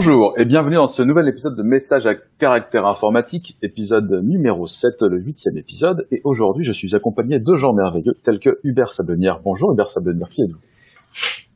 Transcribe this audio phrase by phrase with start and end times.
[0.00, 5.02] Bonjour et bienvenue dans ce nouvel épisode de Message à caractère informatique, épisode numéro 7,
[5.02, 6.06] le huitième épisode.
[6.12, 9.40] Et aujourd'hui, je suis accompagné de gens merveilleux tels que Hubert Sablonnière.
[9.42, 10.60] Bonjour Hubert Sablonnière, qui êtes-vous?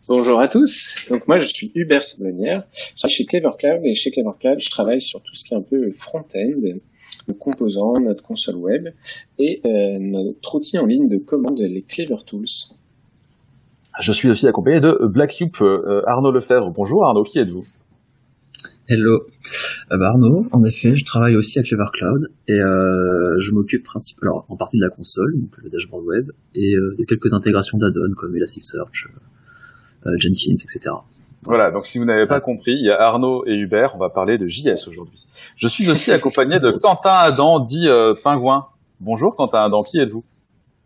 [0.08, 1.06] Bonjour à tous.
[1.08, 2.64] Donc moi, je suis Hubert Sablonnière.
[2.74, 5.54] Je travaille chez Clever Cloud et chez Clever Cloud, je travaille sur tout ce qui
[5.54, 6.78] est un peu front-end,
[7.28, 8.88] nos composants, notre console web
[9.38, 12.74] et euh, notre outil en ligne de commande, les Clever Tools.
[14.00, 16.72] Je suis aussi accompagné de Black euh, Arnaud Lefebvre.
[16.74, 17.81] Bonjour Arnaud, qui êtes-vous?
[18.88, 19.26] Hello.
[19.92, 23.84] Euh, bah Arnaud, en effet, je travaille aussi à Clever Cloud et euh, je m'occupe
[23.84, 27.78] principalement en partie de la console, donc le dashboard web, et euh, de quelques intégrations
[27.78, 29.06] d'add-ons comme Elasticsearch,
[30.06, 30.90] euh, Jenkins, etc.
[31.44, 34.10] Voilà, donc si vous n'avez pas compris, il y a Arnaud et Hubert, on va
[34.10, 35.26] parler de JS aujourd'hui.
[35.56, 37.86] Je suis aussi accompagné de Quentin Adam, dit
[38.24, 38.66] Pingouin.
[39.00, 40.24] Bonjour Quentin Adam, qui êtes-vous?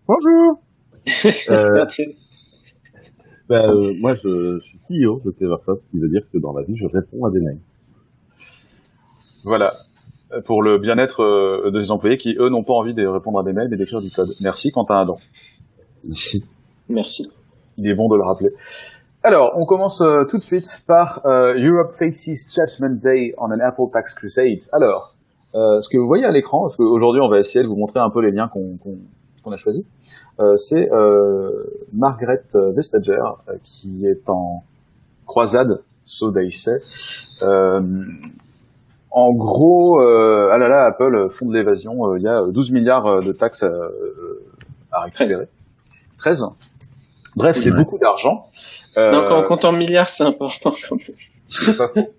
[0.07, 0.63] Bonjour
[3.49, 6.63] ben, Moi, je, je, suis CEO de Cleversoft, ce qui veut dire que dans la
[6.63, 7.61] vie, je réponds à des mails.
[9.47, 9.75] Voilà,
[10.45, 13.45] pour le bien-être euh, de ces employés qui, eux, n'ont pas envie de répondre à
[13.45, 14.35] des mails mais d'écrire du code.
[14.41, 15.15] Merci Quentin Adam.
[16.05, 16.45] Merci.
[16.89, 17.31] Merci.
[17.79, 18.51] Il est bon de le rappeler.
[19.23, 23.61] Alors, on commence euh, tout de suite par euh, Europe Faces Judgment Day on an
[23.65, 24.59] Apple Tax Crusade.
[24.73, 25.15] Alors,
[25.55, 28.11] ce que vous voyez à l'écran, parce qu'aujourd'hui on va essayer de vous montrer un
[28.11, 29.85] peu les liens qu'on a choisis,
[30.57, 30.91] c'est
[31.95, 32.43] Margaret
[32.77, 33.23] Vestager
[33.65, 34.65] qui est en
[35.25, 36.79] croisade, so they say,
[39.17, 42.07] en gros, euh, ah là là, Apple fond de l'évasion.
[42.07, 43.65] Euh, il y a 12 milliards euh, de taxes
[44.93, 45.47] à, récupérer.
[46.19, 46.45] 13.
[47.35, 48.47] Bref, c'est beaucoup d'argent.
[48.95, 51.17] Donc en comptant milliards, c'est important quand même.
[51.49, 52.13] C'est pas faux.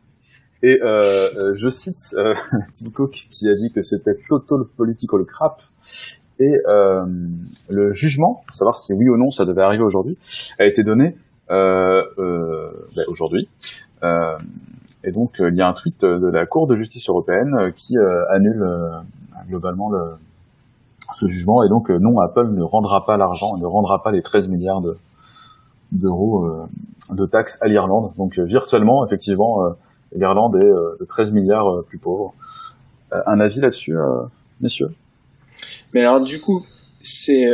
[0.63, 5.61] Et je cite Tim Cook qui a dit que c'était total political crap.
[6.39, 6.57] Et
[7.69, 10.17] le jugement, pour savoir si oui ou non ça devait arriver aujourd'hui,
[10.57, 11.15] a été donné
[11.47, 12.03] ben,
[13.07, 13.49] aujourd'hui.
[15.07, 17.55] Et donc, euh, il y a un tweet euh, de la Cour de justice européenne
[17.55, 17.95] euh, qui
[18.29, 18.63] annule
[19.47, 20.17] globalement le,
[21.15, 21.63] ce jugement.
[21.63, 24.81] Et donc, non, Apple ne rendra pas l'argent, ne rendra pas les 13 milliards
[25.93, 26.45] d'euros
[27.11, 28.11] de taxes à l'Irlande.
[28.17, 29.75] Donc, virtuellement, effectivement,
[30.13, 32.33] l'Irlande est de 13 milliards plus pauvre.
[33.11, 33.95] un avis là-dessus,
[34.59, 34.89] messieurs?
[35.93, 36.65] Mais alors, du coup,
[37.01, 37.47] c'est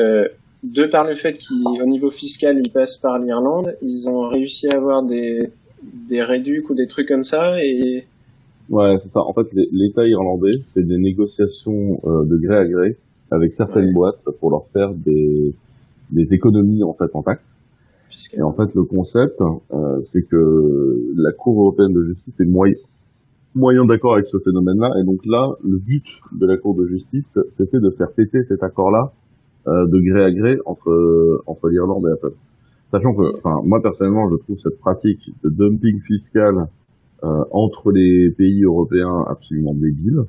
[0.64, 4.78] de par le fait qu'au niveau fiscal, ils passent par l'Irlande, ils ont réussi à
[4.78, 5.52] avoir des
[6.10, 8.06] des réducs ou des trucs comme ça et
[8.70, 9.22] ouais c'est ça.
[9.22, 12.98] En fait l'État irlandais fait des négociations euh, de gré à gré
[13.32, 15.54] avec certaines boîtes pour leur faire des
[16.12, 17.58] des économies en fait en taxes.
[18.38, 22.76] Et en fait le concept euh, c'est que la Cour européenne de justice est moyen
[23.56, 24.92] moyen d'accord avec ce phénomène-là.
[25.02, 28.64] Et donc là le but de la Cour de justice c'était de faire péter cet
[28.64, 29.14] accord-là
[29.68, 32.34] euh, de gré à gré entre entre l'Irlande et Apple
[32.94, 36.68] Sachant que, enfin, moi personnellement, je trouve cette pratique de dumping fiscal
[37.24, 40.20] euh, entre les pays européens absolument débile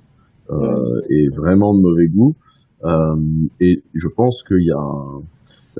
[0.50, 2.34] euh, et vraiment de mauvais goût.
[2.84, 3.16] Euh,
[3.60, 5.22] et je pense qu'il y a, un...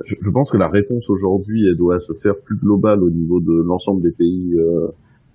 [0.05, 3.63] je, pense que la réponse aujourd'hui, elle doit se faire plus globale au niveau de
[3.63, 4.87] l'ensemble des pays euh,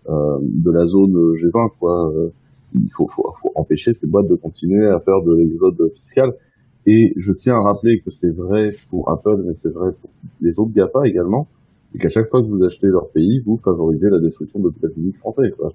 [0.08, 1.70] euh, de la zone G20.
[1.80, 2.12] Quoi.
[2.74, 6.32] Il faut, faut, faut empêcher ces boîtes de continuer à faire de l'exode fiscal.
[6.92, 10.58] Et je tiens à rappeler que c'est vrai pour Apple, mais c'est vrai pour les
[10.58, 11.46] autres GAFA également,
[11.94, 14.88] et qu'à chaque fois que vous achetez leur pays, vous favorisez la destruction de la
[14.88, 15.52] public français.
[15.56, 15.68] Quoi.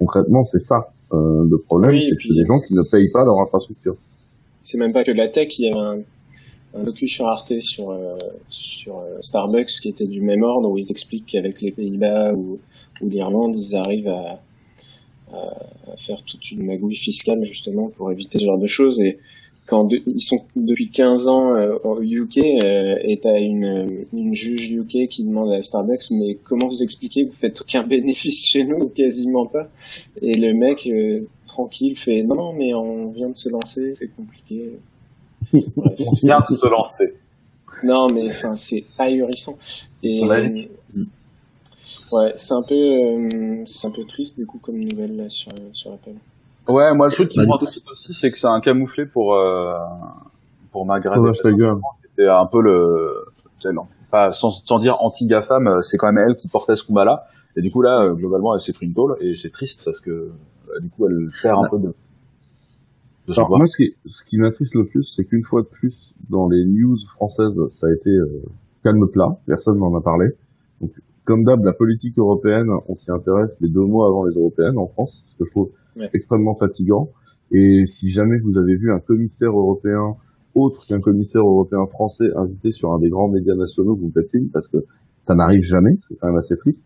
[0.00, 3.38] Concrètement, c'est ça euh, le problème, c'est que des gens qui ne payent pas leur
[3.40, 3.94] infrastructure.
[4.60, 5.98] C'est même pas que la tech, il y a un,
[6.74, 8.16] un docu sur Arte sur, euh,
[8.48, 12.58] sur euh, Starbucks qui était du même ordre, où il explique qu'avec les Pays-Bas ou,
[13.02, 14.40] ou l'Irlande, ils arrivent à,
[15.32, 19.00] à, faire toute une magouille fiscale justement pour éviter ce genre de choses.
[19.00, 19.18] Et
[19.70, 24.72] quand ils sont depuis 15 ans euh, au UK euh, et t'as une, une juge
[24.72, 28.64] UK qui demande à Starbucks mais comment vous expliquez que vous faites aucun bénéfice chez
[28.64, 28.88] nous?
[28.88, 29.68] Quasiment pas.
[30.20, 34.72] Et le mec euh, tranquille fait non mais on vient de se lancer c'est compliqué.
[35.52, 37.14] On vient de se lancer.
[37.84, 39.56] Non mais enfin c'est ahurissant.
[40.02, 40.20] Et
[42.12, 46.16] ouais c'est un peu c'est un peu triste du coup comme nouvelle sur sur Apple
[46.68, 47.82] Ouais, moi le truc qui bah, me aussi,
[48.14, 49.74] c'est que c'est un camouflé pour euh,
[50.72, 51.18] pour Margaret.
[51.32, 53.08] C'était un peu le,
[54.10, 57.26] pas sans, sans dire anti gafam, euh, c'est quand même elle qui portait ce combat-là.
[57.56, 60.00] Et du coup là, euh, globalement, elle s'est pris une tôle et c'est triste parce
[60.00, 61.94] que euh, du coup, elle perd un peu de.
[63.26, 65.94] de Alors, moi, ce qui, ce qui m'attriste le plus, c'est qu'une fois de plus,
[66.28, 68.10] dans les news françaises, ça a été
[68.84, 69.36] calme plat.
[69.46, 70.28] Personne n'en a parlé.
[70.80, 70.92] Donc,
[71.30, 74.88] comme d'hab, la politique européenne, on s'y intéresse les deux mois avant les européennes en
[74.88, 75.70] France, ce que je trouve
[76.12, 77.12] extrêmement fatigant.
[77.52, 80.16] Et si jamais vous avez vu un commissaire européen
[80.56, 84.48] autre qu'un commissaire européen français invité sur un des grands médias nationaux, vous faites signe
[84.48, 84.78] parce que
[85.22, 86.84] ça n'arrive jamais, c'est quand même assez triste.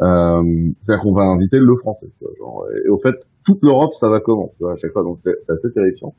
[0.00, 2.08] Euh, C'est-à-dire qu'on va inviter le français.
[2.18, 4.92] Tu vois, genre, et au fait, toute l'Europe, ça va comment tu vois, à chaque
[4.92, 5.02] fois.
[5.02, 6.14] Donc c'est assez terrifiant.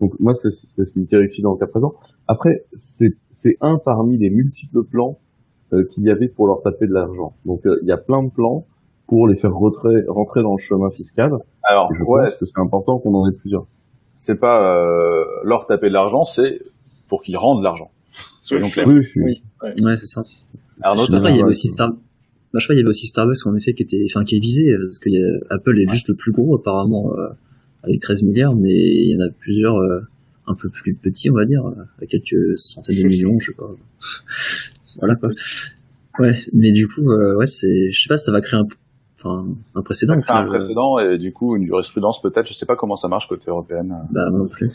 [0.00, 1.92] Donc moi, c'est ce qui me terrifie dans le cas présent.
[2.28, 3.16] Après, c'est
[3.60, 5.18] un parmi les multiples plans
[5.92, 7.34] qu'il y avait pour leur taper de l'argent.
[7.44, 8.64] Donc euh, il y a plein de plans
[9.06, 11.32] pour les faire rentrer, rentrer dans le chemin fiscal.
[11.64, 13.66] Alors, je ouais, pense que c'est important qu'on en ait plusieurs.
[14.16, 16.60] C'est pas euh, leur taper de l'argent, c'est
[17.08, 17.90] pour qu'ils rendent l'argent.
[18.40, 18.86] Soyons clairs.
[18.86, 19.42] Oui, oui.
[19.82, 20.22] Ouais, c'est ça.
[20.82, 21.90] Alors, il y avait aussi Star...
[22.52, 24.40] Bah, je crois qu'il y avait aussi Starbucks en effet qui était, enfin qui est
[24.40, 25.54] visé parce que y a...
[25.54, 27.28] Apple est juste le plus gros apparemment euh,
[27.84, 30.00] avec 13 milliards, mais il y en a plusieurs euh,
[30.46, 31.64] un peu plus petits on va dire,
[32.00, 33.70] à quelques centaines de millions, je sais pas.
[34.98, 35.30] Voilà quoi.
[36.18, 38.66] Ouais, mais du coup, euh, ouais, c'est, je sais pas, ça va créer un,
[39.16, 40.14] enfin, un précédent.
[40.14, 42.46] Ça crée un précédent et du coup une jurisprudence peut-être.
[42.46, 43.84] Je sais pas comment ça marche côté européen.
[44.10, 44.70] Bah non plus.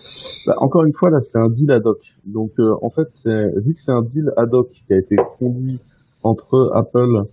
[0.48, 2.00] Bah, encore une fois là, c'est un deal ad hoc.
[2.26, 5.80] Donc en fait, c'est vu que c'est un deal ad hoc qui a été conduit
[6.24, 7.26] entre Apple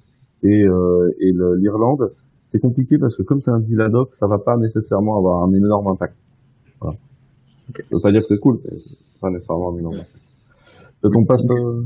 [0.42, 2.12] et, euh, et l'Irlande,
[2.50, 5.44] c'est compliqué parce que comme c'est un deal ad hoc, ça va pas nécessairement avoir
[5.44, 6.14] un énorme impact.
[6.80, 6.98] Voilà.
[7.70, 7.84] Okay.
[7.84, 8.76] Ça veut pas dire que c'est cool, mais
[9.20, 10.20] pas nécessairement un énorme impact.
[11.00, 11.84] Peut-on passe euh...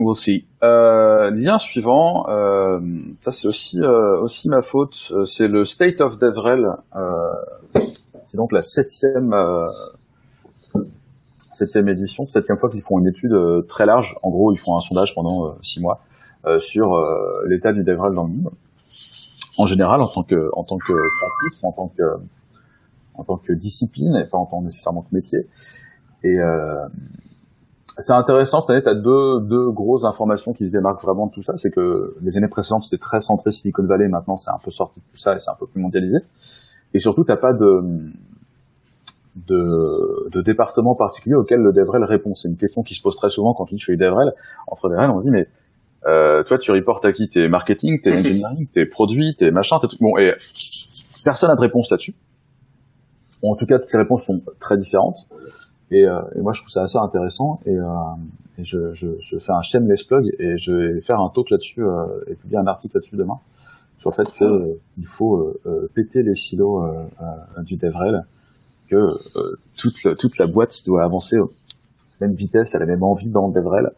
[0.00, 0.46] We'll see.
[0.62, 2.78] Euh, lien suivant, euh,
[3.20, 5.10] ça c'est aussi euh, aussi ma faute.
[5.10, 6.64] Euh, c'est le State of Devrel.
[6.94, 7.82] Euh,
[8.24, 9.66] c'est donc la septième euh,
[11.52, 13.34] septième édition, septième fois qu'ils font une étude
[13.66, 14.14] très large.
[14.22, 16.00] En gros, ils font un sondage pendant six mois
[16.46, 18.50] euh, sur euh, l'état du DevRel dans le monde.
[19.58, 22.02] En général, en tant que en tant que pratique, en tant que
[23.14, 25.40] en tant que discipline et pas en tant nécessairement que métier.
[26.22, 26.86] Et euh,
[27.98, 31.32] c'est intéressant cette année, tu as deux, deux grosses informations qui se démarquent vraiment de
[31.32, 31.56] tout ça.
[31.56, 34.08] C'est que les années précédentes, c'était très centré Silicon Valley.
[34.08, 36.18] Maintenant, c'est un peu sorti de tout ça et c'est un peu plus mondialisé.
[36.94, 38.12] Et surtout, t'as pas de,
[39.46, 42.34] de, de département particulier auquel le DevRel répond.
[42.34, 44.32] C'est une question qui se pose très souvent quand on fait du DevRel.
[44.68, 45.48] Entre DevRel, on se dit, mais
[46.06, 49.88] euh, toi, tu reportes à qui T'es marketing, t'es engineering, t'es produit, t'es machin, t'es
[49.88, 49.96] tout.
[50.00, 50.34] Bon, et
[51.24, 52.14] personne n'a de réponse là-dessus.
[53.42, 55.26] en tout cas, toutes les réponses sont très différentes.
[55.90, 57.60] Et, euh, et moi, je trouve ça assez intéressant.
[57.66, 57.84] Et, euh,
[58.58, 62.06] je, je, je, fais un shameless plug et je vais faire un talk là-dessus euh,
[62.26, 63.38] et publier un article là-dessus demain
[63.96, 66.84] sur le fait qu'il euh, faut euh, péter les silos
[67.64, 68.24] du DevRel,
[68.88, 69.08] que
[69.76, 71.46] toute, toute la boîte doit avancer à
[72.20, 73.90] la même vitesse, à la même envie dans le DevRel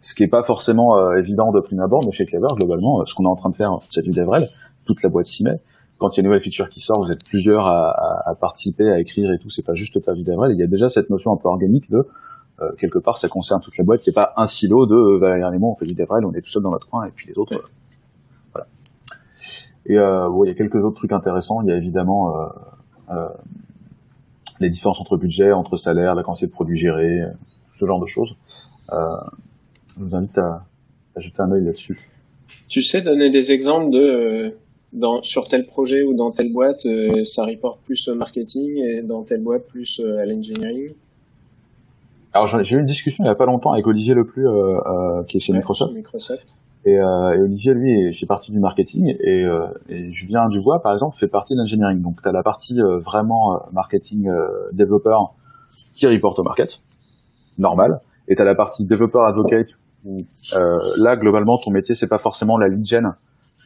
[0.00, 3.04] ce qui est pas forcément euh, évident de prime abord, mais chez Clever, globalement, euh,
[3.06, 4.44] ce qu'on est en train de faire, c'est du DevRel,
[4.84, 5.60] toute la boîte s'y met.
[5.98, 8.34] Quand il y a une nouvelle feature qui sort, vous êtes plusieurs à, à, à
[8.34, 11.08] participer, à écrire et tout, c'est pas juste ta vie il y a déjà cette
[11.08, 12.06] notion un peu organique de,
[12.60, 15.58] euh, quelque part, ça concerne toute la boîte, c'est pas un silo de, Valérie et
[15.58, 17.64] moi, on fait du on est tout seul dans notre coin, et puis les autres,
[18.52, 18.66] voilà.
[19.86, 22.50] Et euh, bon, il y a quelques autres trucs intéressants, il y a évidemment
[24.60, 27.22] les différences entre budget, entre salaire, la quantité de produits gérés,
[27.74, 28.36] ce genre de choses.
[28.92, 28.96] Euh,
[29.96, 30.64] je vous invite à,
[31.14, 32.10] à jeter un œil là-dessus.
[32.68, 34.50] Tu sais donner des exemples de euh,
[34.96, 39.02] dans sur tel projet ou dans telle boîte euh, ça reporte plus au marketing et
[39.02, 40.92] dans telle boîte plus euh, à l'engineering
[42.32, 45.36] Alors j'ai eu une discussion il y a pas longtemps avec Olivier Leplu euh, qui
[45.36, 45.94] est chez Microsoft.
[45.94, 46.44] Microsoft.
[46.84, 49.44] Et, et, Olivier lui fait partie du marketing et,
[49.88, 52.00] et Julien Dubois par exemple fait partie de l'engineering.
[52.00, 54.30] Donc tu as la partie vraiment marketing
[54.72, 55.34] développeur
[55.96, 56.80] qui reporte au market,
[57.58, 57.98] normal,
[58.28, 59.70] et tu as la partie développeur advocate
[60.54, 63.14] euh, là, globalement, ton métier, c'est pas forcément la lead gen.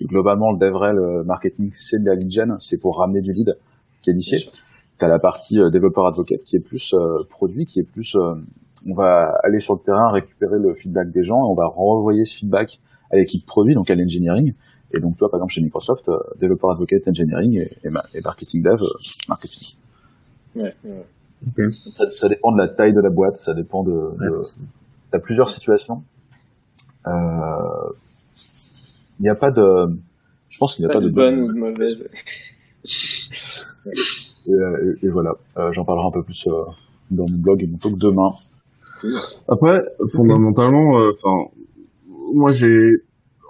[0.06, 3.56] Globalement, le DevRel euh, marketing, c'est de la lead gen, c'est pour ramener du lead
[4.02, 4.38] qualifié.
[4.98, 6.94] Tu as la partie euh, développeur advocate qui est plus
[7.28, 8.16] produit, qui est plus
[8.86, 12.24] on va aller sur le terrain, récupérer le feedback des gens et on va renvoyer
[12.24, 12.80] ce feedback
[13.10, 14.54] à l'équipe produit, donc à l'engineering.
[14.92, 18.80] Et donc toi, par exemple, chez Microsoft, développeur advocate engineering et, marketing dev
[19.28, 19.78] marketing.
[20.56, 21.04] Ouais, ouais.
[21.92, 23.90] Ça, ça, dépend de la taille de la boîte, ça dépend de...
[23.90, 24.42] de...
[25.10, 26.02] T'as plusieurs situations.
[29.20, 29.96] Il euh, n'y a pas de,
[30.48, 32.08] je pense qu'il n'y a pas, de, bonne ou de mauvaise.
[34.48, 36.48] Euh, et, et, voilà, euh, j'en parlerai un peu plus
[37.10, 38.30] dans mon blog et mon talk demain.
[39.48, 41.50] Après, fondamentalement, enfin,
[42.34, 43.02] moi j'ai,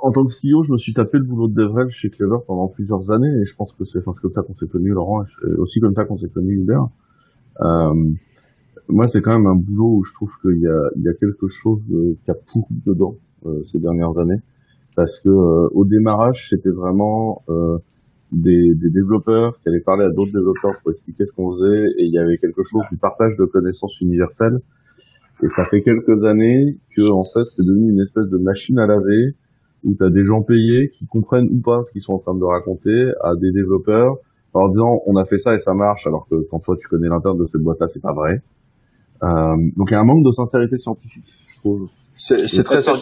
[0.03, 2.69] en tant que CEO, je me suis tapé le boulot de DevRel chez Clever pendant
[2.69, 5.81] plusieurs années et je pense que c'est comme ça qu'on s'est connu Laurent et aussi
[5.81, 6.89] comme ça qu'on s'est connu Hubert.
[7.61, 7.95] Euh,
[8.89, 11.15] moi, c'est quand même un boulot où je trouve qu'il y a, il y a
[11.15, 11.81] quelque chose
[12.25, 13.15] qui a pourri dedans.
[13.47, 14.41] Euh, ces dernières années
[14.97, 17.79] parce que euh, au démarrage c'était vraiment euh,
[18.33, 22.05] des, des, développeurs qui allaient parler à d'autres développeurs pour expliquer ce qu'on faisait et
[22.05, 24.61] il y avait quelque chose du partage de connaissances universelles.
[25.43, 28.87] Et ça fait quelques années que en fait c'est devenu une espèce de machine à
[28.87, 29.35] laver
[29.85, 32.35] où tu as des gens payés qui comprennent ou pas ce qu'ils sont en train
[32.35, 34.19] de raconter à des développeurs
[34.53, 37.09] en disant on a fait ça et ça marche alors que quand toi tu connais
[37.09, 38.43] l'interne de cette boîte là c'est pas vrai.
[39.23, 41.89] Euh, donc il y a un manque de sincérité scientifique je trouve.
[42.17, 42.99] C'est très simple.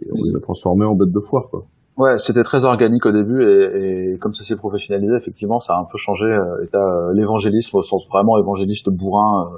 [0.00, 1.66] Et on les a transformés en bêtes de foire, quoi.
[1.96, 5.80] Ouais, c'était très organique au début et, et comme ça s'est professionnalisé, effectivement, ça a
[5.80, 6.26] un peu changé.
[6.26, 9.52] Euh, et t'as euh, l'évangélisme au sens vraiment évangéliste bourrin,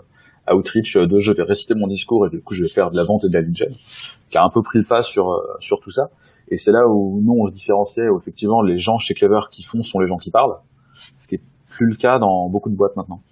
[0.49, 2.97] euh, outreach de je vais réciter mon discours et du coup je vais faire de
[2.97, 3.57] la vente et de la lead
[4.29, 6.11] qui a un peu pris le pas sur sur tout ça.
[6.49, 8.09] Et c'est là où nous on se différenciait.
[8.11, 10.59] Où effectivement, les gens chez Clever qui font sont les gens qui parlent,
[10.93, 13.23] ce qui est plus le cas dans beaucoup de boîtes maintenant.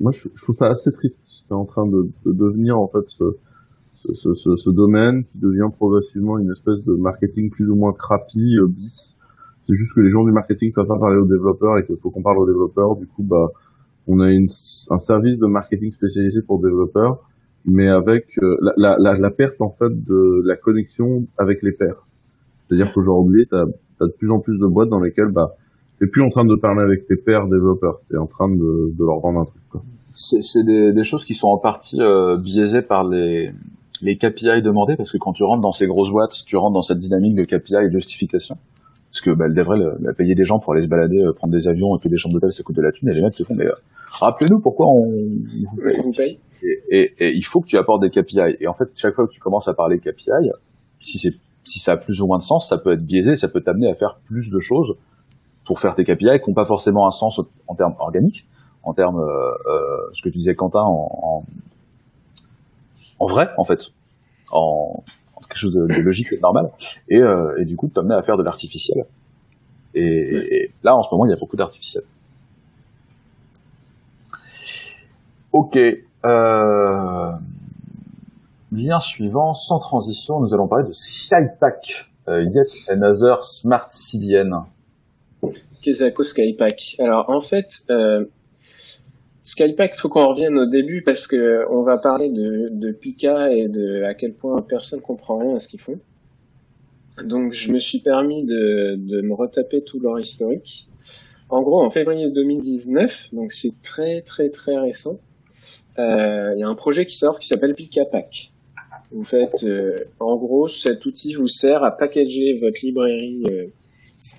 [0.00, 1.20] Moi, je, je trouve ça assez triste.
[1.46, 3.36] C'est en train de, de devenir en fait ce
[4.04, 8.56] ce, ce, ce, domaine qui devient progressivement une espèce de marketing plus ou moins crappy,
[8.56, 9.16] euh, bis.
[9.66, 12.10] C'est juste que les gens du marketing savent pas parler aux développeurs et qu'il faut
[12.10, 12.96] qu'on parle aux développeurs.
[12.96, 13.48] Du coup, bah,
[14.08, 14.48] on a une,
[14.90, 17.20] un service de marketing spécialisé pour développeurs,
[17.64, 22.04] mais avec euh, la, la, la, perte en fait de la connexion avec les pairs.
[22.68, 25.54] C'est-à-dire qu'aujourd'hui, tu as, de plus en plus de boîtes dans lesquelles bah,
[26.00, 29.04] t'es plus en train de parler avec tes pairs développeurs, t'es en train de, de
[29.04, 29.62] leur vendre un truc.
[30.10, 33.52] C'est des, des, choses qui sont en partie euh, biaisées par les,
[34.02, 36.82] les KPI demandés, parce que quand tu rentres dans ces grosses boîtes, tu rentres dans
[36.82, 38.56] cette dynamique de KPI et de justification.
[39.10, 41.52] Parce que bah, elle devrait le, payer des gens pour aller se balader, euh, prendre
[41.52, 43.08] des avions et puis des chambres d'hôtel, ça coûte de la thune.
[43.08, 43.74] Et les mecs se font, mais euh,
[44.20, 46.38] rappelez-nous pourquoi on vous paye.
[46.90, 48.56] Et, et, il faut que tu apportes des KPI.
[48.60, 50.50] Et en fait, chaque fois que tu commences à parler KPI,
[51.00, 51.32] si c'est
[51.64, 53.90] si ça a plus ou moins de sens, ça peut être biaisé, ça peut t'amener
[53.90, 54.96] à faire plus de choses
[55.64, 58.46] pour faire tes KPI qui n'ont pas forcément un sens en termes organiques,
[58.82, 61.38] en termes, euh, euh, ce que tu disais Quentin, en, en,
[63.22, 63.92] en vrai, en fait,
[64.50, 65.04] en,
[65.48, 66.70] quelque chose de, logique et normal,
[67.08, 69.04] et, euh, du coup, t'amener à faire de l'artificiel.
[69.94, 72.02] Et, là, en ce moment, il y a beaucoup d'artificiel.
[75.52, 75.76] Ok.
[76.24, 77.32] Euh,
[78.72, 84.52] lien suivant, sans transition, nous allons parler de Skypack, euh, Yet Another Smart CDN.
[85.82, 86.96] Qu'est-ce que Skypack?
[86.98, 88.24] Alors, en fait, euh,
[89.42, 94.04] Skypack, faut qu'on revienne au début parce que on va parler de, Pika et de
[94.04, 95.98] à quel point personne comprend rien à ce qu'ils font.
[97.24, 100.88] Donc je me suis permis de, de me retaper tout leur historique.
[101.50, 105.18] En gros, en février 2019, donc c'est très très très récent,
[105.98, 108.52] euh, il y a un projet qui sort qui s'appelle PikaPack.
[109.10, 113.44] Vous faites, euh, en gros, cet outil vous sert à packager votre librairie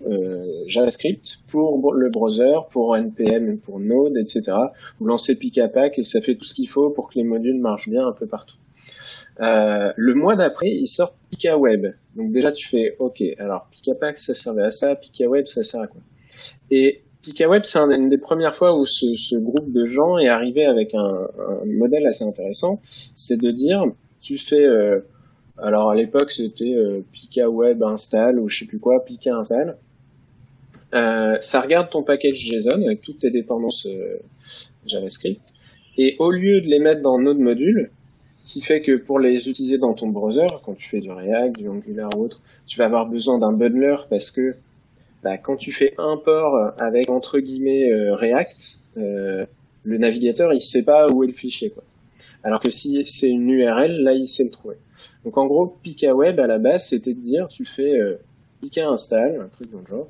[0.07, 4.53] euh, JavaScript pour le browser, pour NPM, pour Node, etc.
[4.99, 7.89] Vous lancez PikaPack et ça fait tout ce qu'il faut pour que les modules marchent
[7.89, 8.55] bien un peu partout.
[9.39, 11.87] Euh, le mois d'après, il sort PikaWeb.
[12.15, 13.23] Donc déjà, tu fais OK.
[13.39, 14.95] Alors PikaPack, ça servait à ça.
[14.95, 16.01] PikaWeb, ça sert à quoi?
[16.69, 20.93] Et PikaWeb, c'est une des premières fois où ce, groupe de gens est arrivé avec
[20.93, 21.27] un,
[21.61, 22.81] un modèle assez intéressant.
[23.15, 23.83] C'est de dire,
[24.21, 24.99] tu fais euh,
[25.57, 29.77] alors à l'époque c'était euh, Pika Web install ou je sais plus quoi, Pika install.
[30.93, 34.19] Euh, ça regarde ton package JSON avec toutes tes dépendances euh,
[34.85, 35.41] JavaScript
[35.97, 37.91] et au lieu de les mettre dans Node module,
[38.45, 41.69] qui fait que pour les utiliser dans ton browser, quand tu fais du React, du
[41.69, 44.55] Angular ou autre, tu vas avoir besoin d'un bundler parce que
[45.23, 49.45] bah, quand tu fais un port avec entre guillemets euh, React, euh,
[49.83, 51.83] le navigateur il sait pas où est le fichier quoi.
[52.43, 54.75] Alors que si c'est une URL, là il sait le trouver.
[55.23, 58.19] Donc en gros, Pika Web à la base, c'était de dire tu fais euh,
[58.61, 60.07] Pika install, un truc dans le genre,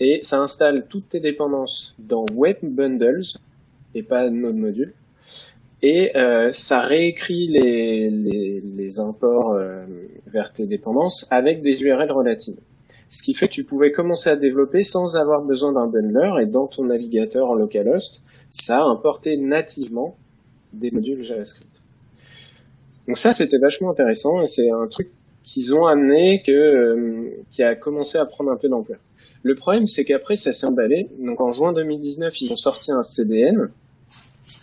[0.00, 3.38] et ça installe toutes tes dépendances dans Web Bundles
[3.94, 4.94] et pas Node Module.
[5.82, 9.84] Et euh, ça réécrit les, imports euh,
[10.26, 12.58] vers tes dépendances avec des URL relatives.
[13.08, 16.46] Ce qui fait que tu pouvais commencer à développer sans avoir besoin d'un bundler et
[16.46, 20.16] dans ton navigateur en localhost, ça a importé nativement
[20.72, 21.70] des modules JavaScript.
[23.06, 25.10] Donc ça, c'était vachement intéressant et c'est un truc
[25.42, 28.98] qu'ils ont amené que euh, qui a commencé à prendre un peu d'ampleur.
[29.42, 31.08] Le problème, c'est qu'après, ça s'est emballé.
[31.18, 33.68] Donc en juin 2019, ils ont sorti un CDN.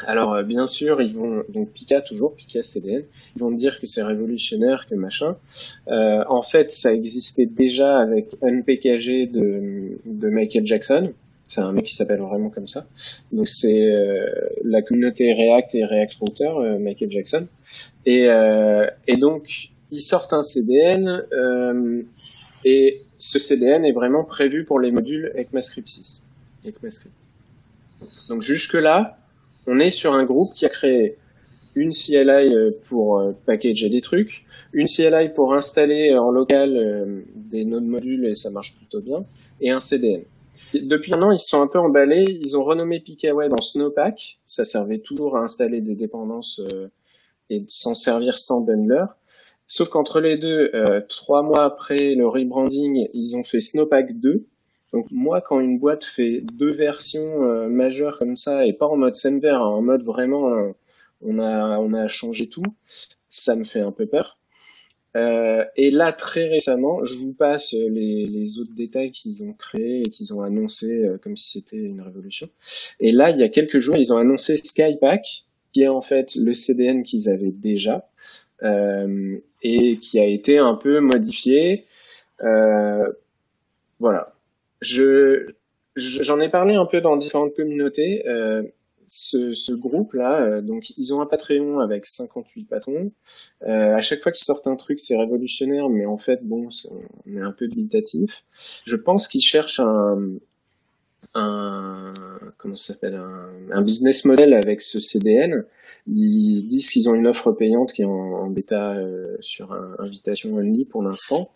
[0.08, 3.04] Alors euh, bien sûr, ils vont donc Pika toujours Pika CDN.
[3.36, 5.36] Ils vont dire que c'est révolutionnaire, que machin.
[5.88, 11.14] Euh, en fait, ça existait déjà avec NPKG de, de Michael Jackson.
[11.50, 12.86] C'est un mec qui s'appelle vraiment comme ça.
[13.32, 14.30] Donc c'est euh,
[14.64, 17.48] la communauté React et React Router, euh, Michael Jackson.
[18.06, 21.26] Et, euh, et donc ils sortent un CDN
[22.66, 26.24] et ce CDN est vraiment prévu pour les modules ECMAScript 6.
[26.66, 27.16] ECMAScript.
[28.30, 29.18] Donc jusque là,
[29.68, 31.18] on est sur un groupe qui a créé
[31.76, 32.56] une CLI
[32.88, 38.50] pour packager des trucs, une CLI pour installer en local des nodes modules et ça
[38.52, 39.26] marche plutôt bien,
[39.62, 40.24] et un CDN.
[40.74, 42.26] Depuis un an, ils se sont un peu emballés.
[42.42, 44.40] Ils ont renommé PikaWeb en Snowpack.
[44.46, 46.88] Ça servait toujours à installer des dépendances euh,
[47.50, 49.06] et s'en servir sans bundler.
[49.70, 54.46] Sauf qu'entre les deux, euh, trois mois après le rebranding, ils ont fait Snowpack 2.
[54.92, 58.98] Donc moi, quand une boîte fait deux versions euh, majeures comme ça, et pas en
[58.98, 60.74] mode Semver, hein, en mode vraiment,
[61.22, 62.64] on a on a changé tout,
[63.30, 64.40] ça me fait un peu peur.
[65.16, 70.10] Euh, et là, très récemment, je vous passe les, autres détails qu'ils ont créés et
[70.10, 72.50] qu'ils ont annoncé euh, comme si c'était une révolution.
[73.00, 76.36] Et là, il y a quelques jours, ils ont annoncé Skypack, qui est en fait
[76.36, 81.86] le CDN qu'ils avaient déjà euh, et qui a été un peu modifié.
[82.42, 83.12] Euh,
[84.00, 84.34] voilà.
[84.82, 85.54] Je
[85.96, 88.28] j'en ai parlé un peu dans différentes communautés.
[88.28, 88.64] Euh,
[89.12, 93.12] ce, ce groupe-là, euh, donc ils ont un Patreon avec 58 patrons.
[93.64, 96.70] Euh, à chaque fois qu'ils sortent un truc, c'est révolutionnaire, mais en fait, bon,
[97.26, 98.44] on est un peu dubitatif.
[98.86, 100.36] Je pense qu'ils cherchent un,
[101.34, 102.14] un
[102.60, 105.66] comment s'appelle un, un, business model avec ce CDN.
[106.08, 110.54] Ils disent qu'ils ont une offre payante qui est en, bêta euh, sur un, invitation
[110.54, 111.52] only pour l'instant.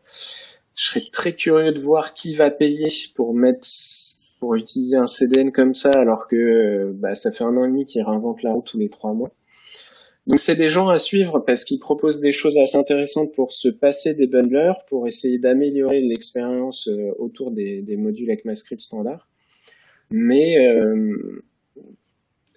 [0.75, 3.67] Je serais très curieux de voir qui va payer pour mettre
[4.39, 7.85] pour utiliser un CDN comme ça alors que bah, ça fait un an et demi
[7.85, 9.31] qu'ils réinventent la route tous les trois mois.
[10.27, 13.67] Donc c'est des gens à suivre parce qu'ils proposent des choses assez intéressantes pour se
[13.69, 19.27] passer des bundlers, pour essayer d'améliorer l'expérience euh, autour des, des modules ECMAScript standard.
[20.11, 21.43] Mais euh,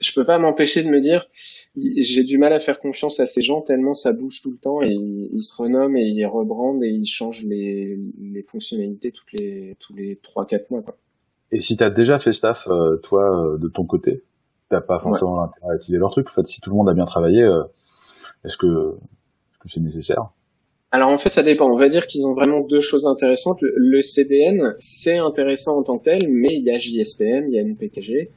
[0.01, 1.27] je peux pas m'empêcher de me dire,
[1.77, 4.83] j'ai du mal à faire confiance à ces gens tellement ça bouge tout le temps
[4.83, 9.77] et ils, se renomment et ils rebrandent et ils changent les, les fonctionnalités toutes les
[9.81, 10.83] tous les trois quatre mois.
[10.83, 10.97] Quoi.
[11.53, 14.25] Et si t'as déjà fait staff, euh, toi, euh, de ton côté,
[14.69, 16.29] t'as pas forcément l'intérêt à utiliser leur truc.
[16.29, 17.63] En fait, si tout le monde a bien travaillé, euh,
[18.45, 18.97] est-ce que
[19.65, 20.31] c'est -ce nécessaire?
[20.93, 21.71] Alors en fait, ça dépend.
[21.71, 23.59] On va dire qu'ils ont vraiment deux choses intéressantes.
[23.61, 27.59] Le, CDN, c'est intéressant en tant que tel, mais il y a JSPM, il y
[27.59, 28.31] a NPKG.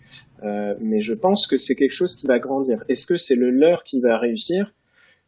[0.44, 2.84] Euh, mais je pense que c'est quelque chose qui va grandir.
[2.90, 4.74] Est-ce que c'est le leur qui va réussir?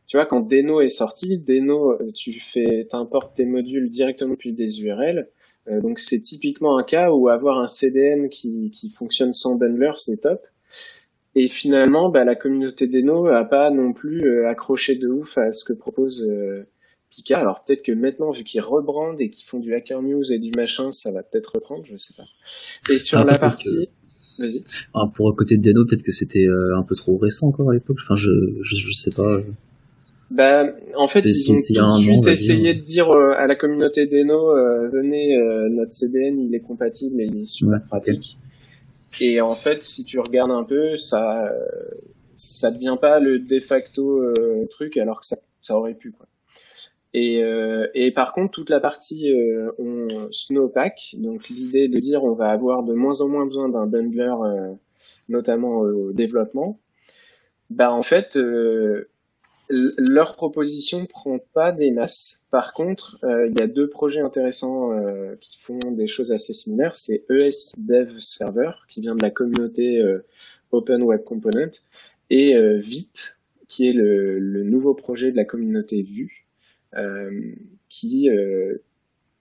[0.07, 4.81] Tu vois, quand Deno est sorti, Deno, tu fais, t'importes tes modules directement depuis des
[4.81, 5.29] URL.
[5.67, 9.91] Euh, donc c'est typiquement un cas où avoir un CDN qui, qui fonctionne sans bundler,
[9.97, 10.41] c'est top.
[11.35, 15.51] Et finalement, bah, la communauté d'Eno a pas non plus euh, accroché de ouf à
[15.53, 16.67] ce que propose euh,
[17.11, 17.39] Pika.
[17.39, 20.51] Alors peut-être que maintenant, vu qu'ils rebrandent et qu'ils font du Hacker News et du
[20.55, 22.93] machin, ça va peut-être reprendre, je sais pas.
[22.93, 23.89] Et sur ah, la partie...
[24.39, 24.63] Vas-y.
[24.95, 27.97] Ah, pour côté de Deno, peut-être que c'était un peu trop récent encore à l'époque.
[28.01, 28.29] Enfin, je,
[28.61, 29.41] je, je sais pas.
[30.31, 34.07] Bah, en fait, ils ont tout de suite essayé de dire euh, à la communauté
[34.07, 38.37] d'Eno, euh, venez, euh, notre CDN, il est compatible et il est super pratique.
[39.19, 41.51] Et en fait, si tu regardes un peu, ça,
[42.37, 44.23] ça devient pas le de facto
[44.69, 46.27] truc, alors que ça, ça aurait pu, quoi.
[47.13, 47.43] Et,
[47.93, 49.29] et par contre, toute la partie
[49.77, 53.85] on, Snowpack, donc l'idée de dire on va avoir de moins en moins besoin d'un
[53.85, 54.33] bundler,
[55.27, 56.79] notamment au développement,
[57.69, 58.37] bah en fait,
[59.97, 62.45] leur proposition prend pas des masses.
[62.51, 66.53] Par contre, euh, il y a deux projets intéressants euh, qui font des choses assez
[66.53, 66.95] similaires.
[66.95, 70.25] C'est ES Dev Server, qui vient de la communauté euh,
[70.71, 71.71] Open Web Component,
[72.29, 76.47] et Vite, qui est le, le, nouveau projet de la communauté Vue,
[77.89, 78.29] qui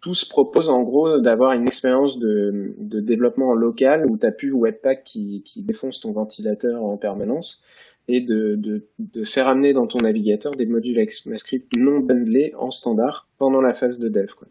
[0.00, 5.04] tous proposent en gros d'avoir une expérience de, développement local où tu as plus Webpack
[5.04, 7.62] qui, défonce ton ventilateur en permanence
[8.08, 12.70] et de, de, de, faire amener dans ton navigateur des modules ECMAScript non bundlés en
[12.70, 14.32] standard pendant la phase de dev.
[14.36, 14.48] Quoi.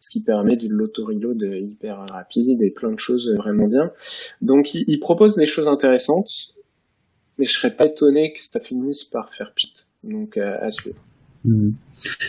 [0.00, 3.92] Ce qui permet de l'auto-reload hyper rapide et plein de choses vraiment bien.
[4.40, 6.56] Donc il, il, propose des choses intéressantes,
[7.36, 9.88] mais je serais pas étonné que ça finisse par faire pit.
[10.02, 10.98] Donc à suivre.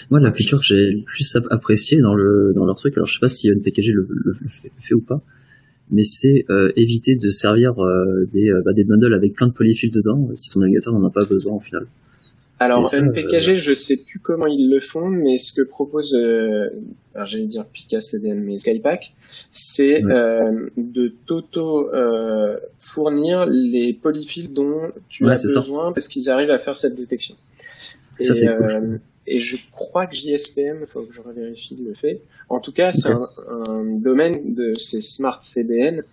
[0.10, 3.13] Moi, la feature que j'ai le plus appréciée dans le dans leur truc, alors je
[3.13, 5.23] sais pas si NPKG le, le, le fait ou pas,
[5.91, 9.53] mais c'est euh, éviter de servir euh, des, euh, bah, des bundles avec plein de
[9.53, 11.88] polyfills dedans si ton navigateur n'en a pas besoin au final.
[12.62, 17.45] Alors NPKG, je sais plus comment ils le font, mais ce que propose, alors j'allais
[17.45, 19.15] dire Pika CDN, mais Skypack,
[19.49, 21.89] c'est de t'auto
[22.77, 27.36] fournir les polyfills dont tu as besoin parce qu'ils arrivent à faire cette détection.
[28.19, 31.93] Et, ça, c'est cool et je crois que JSPM, il faut que je revérifie le
[31.93, 32.21] fait.
[32.49, 33.29] En tout cas, c'est un,
[33.67, 36.03] un, domaine de ces smart CDN,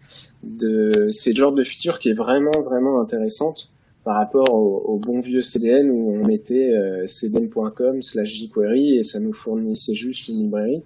[0.42, 3.72] de ces genres de features qui est vraiment vraiment intéressante
[4.04, 9.02] par rapport au, au bon vieux CDN où on mettait euh, cdn.com slash jQuery et
[9.02, 10.82] ça nous fournissait juste une librairie.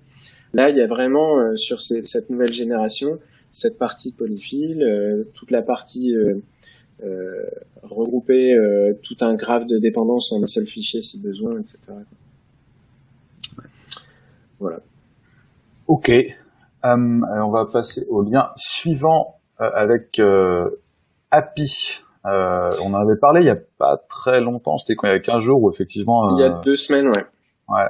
[0.54, 3.18] Là, il y a vraiment euh, sur ces, cette nouvelle génération
[3.52, 6.14] cette partie polyfill, euh, toute la partie
[7.02, 7.46] euh, euh,
[7.82, 11.78] regrouper euh, tout un graphe de dépendance en un seul fichier si besoin, etc.
[14.58, 14.80] Voilà.
[15.86, 16.10] Ok.
[16.10, 16.24] Euh,
[16.82, 20.20] on va passer au lien suivant avec
[21.30, 22.00] Happy.
[22.24, 25.20] on en avait parlé il y a pas très longtemps, c'était quand il y a
[25.20, 26.36] 15 jours ou effectivement.
[26.36, 27.24] Il y a deux semaines, ouais.
[27.68, 27.88] Ouais.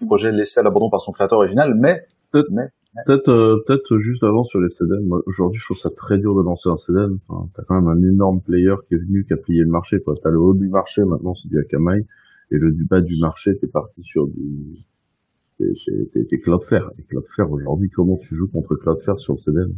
[0.00, 2.06] le projet laissé à l'abandon par son créateur original, mais,
[2.50, 2.68] mais
[3.06, 5.06] Peut-être, euh, peut-être juste avant sur les CDN.
[5.06, 7.18] Moi, aujourd'hui, je trouve ça très dur de lancer un CDN.
[7.28, 10.00] Enfin, t'as quand même un énorme player qui est venu, qui a plié le marché.
[10.00, 10.14] Quoi.
[10.20, 12.04] T'as le haut du marché maintenant, c'est du Akamai.
[12.50, 14.76] et le du bas du marché, t'es parti sur du,
[16.28, 16.90] t'es Cloudflare.
[16.98, 19.74] Et Cloudflare aujourd'hui, comment tu joues contre Cloudflare sur le CDN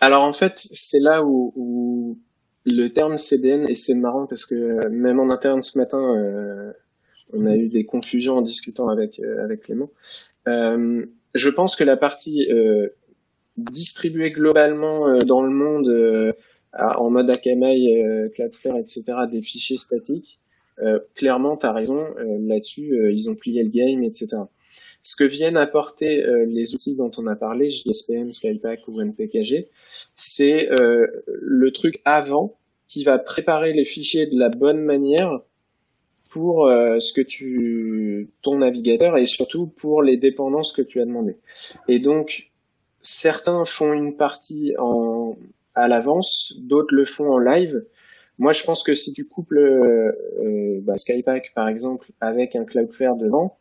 [0.00, 2.18] Alors en fait, c'est là où, où,
[2.66, 6.72] le terme CDN et c'est marrant parce que même en interne ce matin, euh,
[7.32, 9.90] on a eu des confusions en discutant avec euh, avec Clément.
[10.48, 12.88] Euh, je pense que la partie euh,
[13.56, 16.34] distribuée globalement euh, dans le monde
[16.74, 20.38] en mode Akamai, Cloudflare, etc., des fichiers statiques,
[21.14, 24.42] clairement, tu as raison, là-dessus, ils ont plié le game, etc.
[25.02, 29.66] Ce que viennent apporter les outils dont on a parlé, JSPM, Skypack ou NPKG,
[30.14, 35.40] c'est le truc avant qui va préparer les fichiers de la bonne manière
[36.30, 41.04] pour euh, ce que tu ton navigateur et surtout pour les dépendances que tu as
[41.04, 41.36] demandé.
[41.88, 42.50] Et donc
[43.02, 45.36] certains font une partie en
[45.74, 47.84] à l'avance, d'autres le font en live.
[48.38, 53.16] Moi, je pense que si tu couples euh, bah, Skypack par exemple avec un Cloudflare
[53.16, 53.58] devant,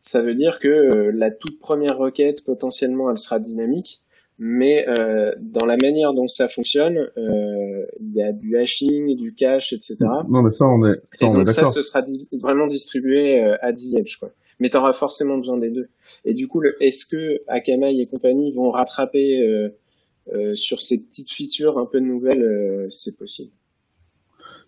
[0.00, 4.02] ça veut dire que euh, la toute première requête potentiellement elle sera dynamique
[4.42, 9.34] mais euh, dans la manière dont ça fonctionne, euh, il y a du hashing, du
[9.34, 9.98] cache, etc.
[10.30, 13.74] Non, mais ça, on est, ça, Et donc ça, ce sera vraiment distribué euh, à
[13.74, 14.30] the edge, quoi.
[14.58, 15.88] Mais tu auras forcément besoin des deux.
[16.24, 19.68] Et du coup, est-ce que Akamai et compagnie vont rattraper euh,
[20.32, 23.52] euh, sur ces petites features un peu nouvelles euh, C'est possible.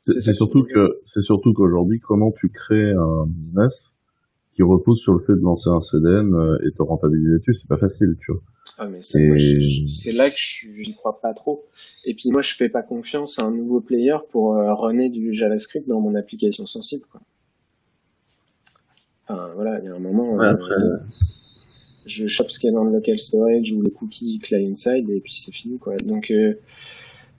[0.04, 3.94] C'est surtout que c'est surtout qu'aujourd'hui, comment tu crées un business
[4.54, 7.78] qui repose sur le fait de lancer un CDN et te rentabiliser dessus, c'est pas
[7.78, 8.42] facile, tu vois.
[8.90, 11.64] Mais c'est là que je n'y crois pas trop.
[12.04, 15.32] Et puis moi je fais pas confiance à un nouveau player pour euh, runner du
[15.32, 17.04] JavaScript dans mon application sensible.
[17.10, 17.20] Quoi.
[19.28, 20.34] Enfin voilà, il y a un moment.
[20.34, 20.98] Ouais, après, euh,
[22.06, 25.08] je chope ce qu'il y a dans le local storage ou les cookies client side
[25.10, 25.96] et puis c'est fini quoi.
[25.98, 26.54] Donc euh,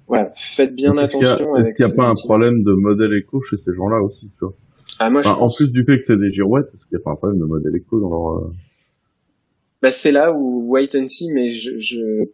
[0.08, 1.56] voilà, faites bien attention.
[1.58, 4.46] Est-ce qu'il n'y a, pas un problème de modèle éco chez ces gens-là aussi, tu
[4.46, 4.54] vois?
[5.00, 7.04] Ah, moi, enfin, En plus du fait que c'est des girouettes, est-ce qu'il n'y a
[7.04, 8.54] pas un problème de modèle éco dans leur euh,
[9.84, 12.30] bah, c'est là où wait and see, mais je, je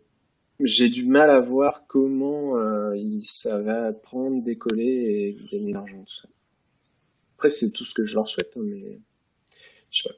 [0.60, 6.04] j'ai du mal à voir comment euh, ça va prendre, décoller et gagner de l'argent.
[7.36, 9.00] Après, c'est tout ce que je leur souhaite, hein, mais
[9.90, 10.16] je sais pas.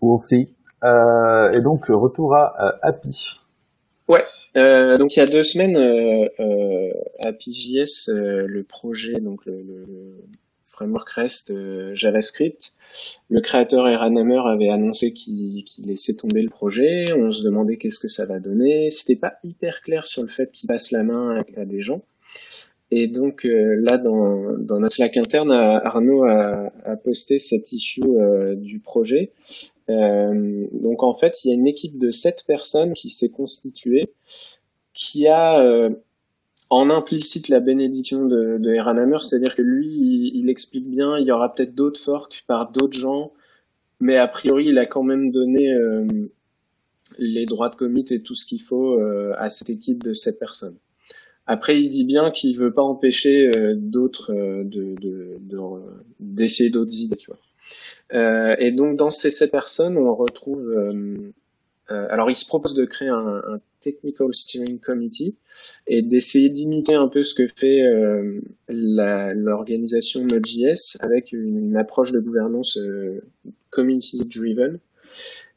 [0.00, 0.54] We'll see.
[0.84, 3.42] Euh, et donc, retour à euh, Happy.
[4.08, 4.24] Ouais.
[4.56, 6.26] Euh, donc il y a deux semaines, euh,
[8.46, 10.24] le projet, donc le, le,
[10.72, 12.74] framework REST euh, JavaScript.
[13.28, 17.06] Le créateur Eran Hammer avait annoncé qu'il laissait tomber le projet.
[17.12, 18.90] On se demandait qu'est-ce que ça va donner.
[18.90, 22.02] C'était pas hyper clair sur le fait qu'il passe la main à, des gens.
[22.90, 26.70] Et donc euh, là, dans, dans notre Slack interne, Arnaud a,
[27.04, 29.32] posté cette issue euh, du projet.
[29.90, 34.12] Euh, donc en fait, il y a une équipe de sept personnes qui s'est constituée,
[34.92, 35.90] qui a euh,
[36.70, 39.90] en implicite la bénédiction de, de Hammer, c'est-à-dire que lui,
[40.34, 43.32] il, explique bien, il y aura peut-être d'autres forks par d'autres gens,
[44.00, 46.06] mais a priori, il a quand même donné euh,
[47.16, 50.38] les droits de commit et tout ce qu'il faut euh, à cette équipe de cette
[50.38, 50.76] personnes.
[51.46, 54.94] Après, il dit bien qu'il veut pas empêcher euh, d'autres de,
[56.20, 58.56] d'essayer d'autres idées, tu vois.
[58.58, 60.70] et donc, dans ces sept personnes, on retrouve
[61.88, 65.36] alors, il se propose de créer un, Technical Steering Committee
[65.86, 72.20] et d'essayer d'imiter un peu ce que fait euh, l'organisation Node.js avec une, approche de
[72.20, 73.22] gouvernance euh,
[73.70, 74.80] community-driven.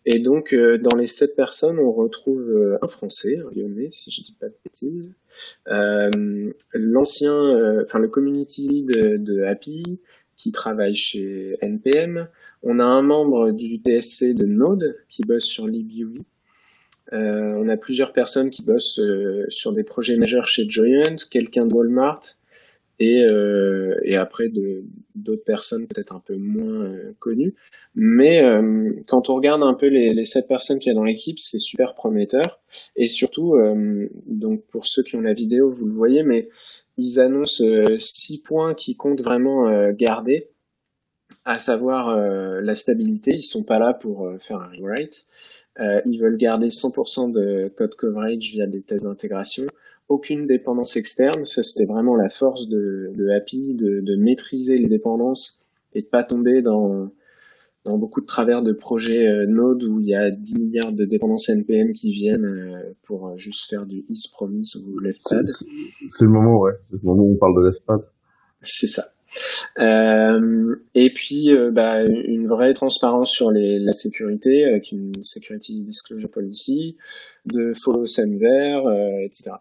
[0.06, 4.10] Et donc, euh, dans les sept personnes, on retrouve euh, un Français, un Lyonnais, si
[4.10, 5.14] je dis pas de bêtises,
[6.74, 10.00] l'ancien, enfin le community de, de Happy,
[10.36, 12.28] qui travaille chez NPM.
[12.64, 16.24] On a un membre du TSC de Node qui bosse sur LibUI.
[17.14, 21.66] Euh, on a plusieurs personnes qui bossent euh, sur des projets majeurs chez Joyent, quelqu'un
[21.66, 22.22] de Walmart,
[23.02, 24.50] et, euh, et après
[25.16, 27.56] d'autres personnes peut-être un peu moins euh, connues.
[27.96, 31.04] Mais euh, quand on regarde un peu les, les sept personnes qu'il y a dans
[31.04, 32.62] l'équipe, c'est super prometteur.
[32.96, 33.58] Et surtout,
[34.28, 36.48] donc pour ceux qui ont la vidéo, vous le voyez, mais
[36.98, 37.64] ils annoncent
[37.98, 40.50] six points qui comptent vraiment garder
[41.44, 43.32] à savoir la stabilité.
[43.34, 45.26] Ils sont pas là pour faire un rewrite.
[45.80, 49.66] Ils veulent garder 100% de code coverage via des tests d'intégration.
[50.12, 51.46] Aucune dépendance externe.
[51.46, 56.08] Ça, c'était vraiment la force de, de Happy, de, de, maîtriser les dépendances et de
[56.08, 57.12] pas tomber dans,
[57.86, 61.06] dans beaucoup de travers de projets euh, Node où il y a 10 milliards de
[61.06, 65.48] dépendances NPM qui viennent euh, pour juste faire du is promise ou leftpad.
[66.18, 66.74] C'est le moment, ouais.
[66.92, 68.02] C'est le moment où on parle de leftpad.
[68.62, 69.04] C'est ça.
[69.80, 75.82] Euh, et puis, euh, bah, une vraie transparence sur les, la sécurité, avec une Security
[75.82, 76.98] Disclosure Policy,
[77.46, 79.52] de follow Senver, euh, etc.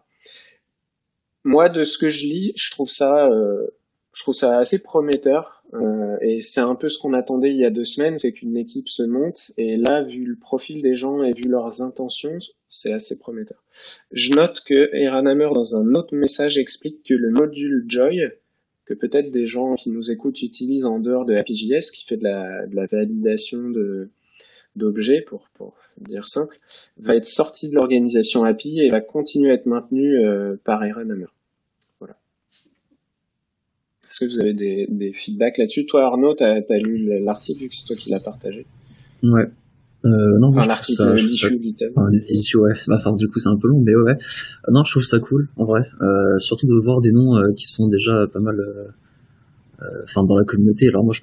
[1.43, 3.67] Moi, de ce que je lis, je trouve ça, euh,
[4.13, 7.65] je trouve ça assez prometteur euh, et c'est un peu ce qu'on attendait il y
[7.65, 11.23] a deux semaines, c'est qu'une équipe se monte et là, vu le profil des gens
[11.23, 13.63] et vu leurs intentions, c'est assez prometteur.
[14.11, 18.21] Je note que Eran Hammer dans un autre message explique que le module Joy,
[18.85, 22.23] que peut-être des gens qui nous écoutent utilisent en dehors de APJS, qui fait de
[22.23, 24.09] la, de la validation de
[24.75, 26.57] d'objets, pour, pour dire simple,
[26.97, 31.01] va être sorti de l'organisation API et va continuer à être maintenu euh, par Eran
[31.01, 31.27] Hammer.
[34.11, 35.85] Est-ce que vous avez des, des feedbacks là-dessus?
[35.85, 38.65] Toi, Arnaud, tu as, lu l'article vu que c'est toi qui l'as partagé?
[39.23, 39.49] Ouais.
[40.03, 41.93] Euh, non, enfin, l'article l'issue du thème.
[41.95, 42.73] Enfin, ouais.
[42.87, 44.17] Bah, enfin, du coup, c'est un peu long, mais ouais.
[44.67, 45.83] Euh, non, je trouve ça cool, en vrai.
[46.01, 48.57] Euh, surtout de voir des noms qui sont déjà pas mal,
[50.03, 50.89] enfin, dans la communauté.
[50.89, 51.21] Alors moi, je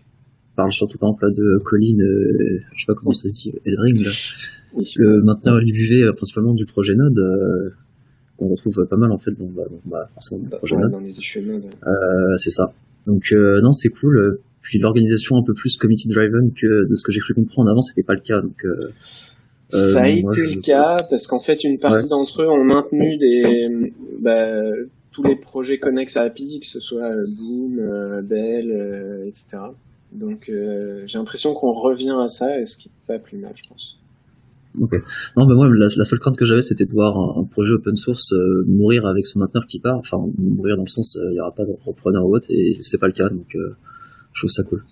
[0.58, 1.96] parle surtout par exemple là de Colin,
[2.74, 4.10] je sais pas comment ça se dit, Eldring, là.
[4.96, 7.72] Le mainteneur LibUV, principalement du projet Node
[8.38, 11.12] qu'on retrouve pas mal en fait dans, bah, bah, forcément, dans, projet dans les.
[11.12, 12.72] Euh, c'est ça.
[13.06, 14.38] Donc euh, non, c'est cool.
[14.62, 17.80] Puis l'organisation un peu plus committee driven que de ce que j'ai cru comprendre avant,
[17.80, 18.40] c'était pas le cas.
[18.40, 18.90] Donc euh,
[19.70, 23.92] ça a été le cas parce qu'en fait une partie d'entre eux ont maintenu des
[24.20, 24.70] bah,
[25.10, 29.58] tous les projets connexes à API, que ce soit Boom, Bell, etc.
[30.12, 33.68] Donc j'ai l'impression qu'on revient à ça, et ce qui est pas plus mal, je
[33.68, 33.98] pense.
[34.80, 34.94] Ok.
[35.36, 38.32] Non, mais moi, la, seule crainte que j'avais, c'était de voir un, projet open source
[38.32, 39.98] euh, mourir avec son mainteneur qui part.
[39.98, 42.76] Enfin, mourir dans le sens, euh, il n'y aura pas de repreneur ou autre, et
[42.80, 43.74] c'est pas le cas, donc euh,
[44.32, 44.84] je trouve ça cool.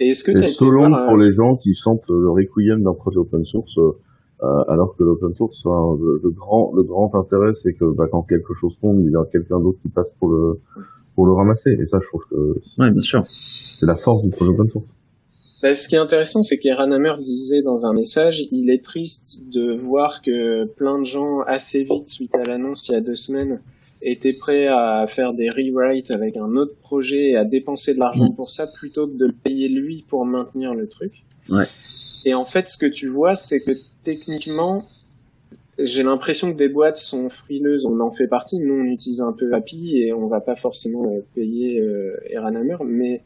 [0.00, 3.44] Et est-ce que c'est selon pour les gens qui sentent le requiem d'un projet open
[3.44, 3.78] source,
[4.40, 8.54] alors que l'open source, hein, le, grand, le grand intérêt, c'est que bah, quand quelque
[8.54, 10.60] chose tombe, il y a quelqu'un d'autre qui passe pour le
[11.14, 11.70] pour le ramasser.
[11.70, 14.86] Et ça, je trouve que ouais, bien sûr, c'est la force du projet open source.
[15.62, 19.48] Bah, ce qui est intéressant, c'est qu'Eran Hammer disait dans un message, il est triste
[19.50, 23.14] de voir que plein de gens assez vite, suite à l'annonce il y a deux
[23.14, 23.60] semaines,
[24.02, 28.30] étaient prêts à faire des rewrites avec un autre projet et à dépenser de l'argent
[28.30, 28.36] mm.
[28.36, 31.24] pour ça plutôt que de le payer lui pour maintenir le truc.
[31.48, 31.64] Ouais.
[32.26, 33.72] Et en fait, ce que tu vois, c'est que
[34.02, 34.84] techniquement,
[35.78, 37.84] j'ai l'impression que des boîtes sont frileuses.
[37.86, 38.58] On en fait partie.
[38.58, 42.16] Nous, on utilise un peu API et on va pas forcément payer euh,
[42.84, 43.22] mais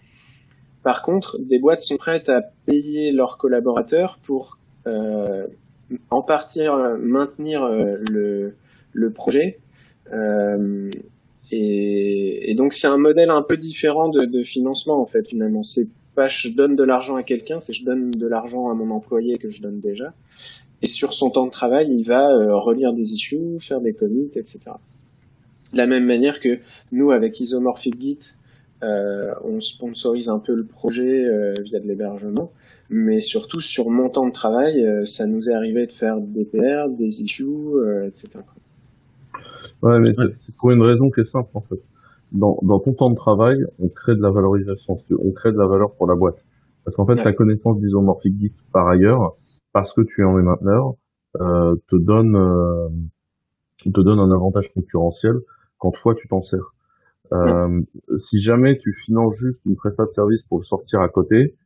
[0.82, 5.46] par contre, des boîtes sont prêtes à payer leurs collaborateurs pour euh,
[6.10, 8.54] en partir maintenir euh, le,
[8.92, 9.58] le projet.
[10.12, 10.90] Euh,
[11.50, 15.62] et, et, donc c'est un modèle un peu différent de, de financement en fait finalement.
[15.62, 18.90] C'est pas je donne de l'argent à quelqu'un, c'est je donne de l'argent à mon
[18.90, 20.14] employé que je donne déjà.
[20.82, 24.30] Et sur son temps de travail, il va euh, relire des issues, faire des commits,
[24.34, 24.72] etc.
[25.72, 26.58] De la même manière que
[26.92, 28.38] nous avec Isomorphic Git,
[28.84, 32.52] euh, on sponsorise un peu le projet euh, via de l'hébergement,
[32.90, 36.44] mais surtout sur mon temps de travail, euh, ça nous est arrivé de faire des
[36.44, 37.46] PR, des issues,
[38.06, 38.28] etc.
[39.82, 41.80] Ouais, mais c'est pour une raison qui est simple en fait.
[42.30, 45.66] Dans, dans ton temps de travail, on crée de la valorisation, on crée de la
[45.66, 46.38] valeur pour la boîte.
[46.84, 49.34] Parce qu'en fait, la connaissance d'isomorphic Git par ailleurs,
[49.72, 50.94] parce que tu en es mainteneur,
[51.40, 52.36] euh, te donne
[53.84, 55.36] te donne un avantage concurrentiel
[55.78, 56.74] quand toi tu t'en sers.
[57.32, 57.80] Euh,
[58.16, 61.56] si jamais tu finances juste une prestation de service pour le sortir à côté,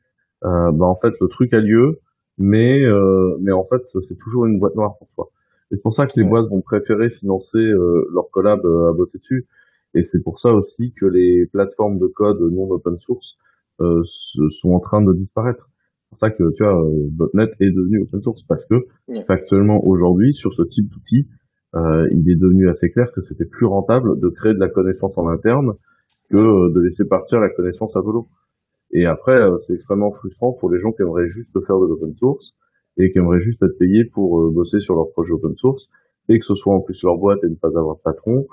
[0.44, 2.00] euh, bah en fait le truc a lieu,
[2.38, 5.30] mais euh, mais en fait c'est toujours une boîte noire pour toi.
[5.70, 8.92] Et c'est pour ça que les boîtes vont préférer financer euh, leur collab euh, à
[8.92, 9.46] bosser dessus.
[9.94, 13.36] Et c'est pour ça aussi que les plateformes de code non open source
[13.80, 14.02] euh,
[14.60, 15.68] sont en train de disparaître.
[16.12, 18.86] C'est pour ça que tu vois, .NET est devenu open source parce que
[19.26, 21.26] factuellement aujourd'hui sur ce type d'outil,
[21.74, 25.16] euh, il est devenu assez clair que c'était plus rentable de créer de la connaissance
[25.16, 25.72] en interne
[26.28, 28.28] que euh, de laisser partir la connaissance à volo.
[28.92, 32.12] Et après, euh, c'est extrêmement frustrant pour les gens qui aimeraient juste faire de l'open
[32.14, 32.52] source
[32.98, 35.88] et qui aimeraient juste être payés pour bosser sur leur projet open source
[36.28, 38.46] et que ce soit en plus leur boîte et ne pas avoir de patron.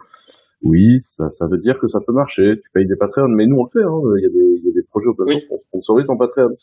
[0.64, 2.58] Oui, ça, ça veut dire que ça peut marcher.
[2.64, 3.86] Tu payes des Patreons, mais nous on le fait.
[3.86, 4.02] Hein.
[4.18, 6.56] Il, y a des, il y a des projets open source qu'on sponsorise en Patreon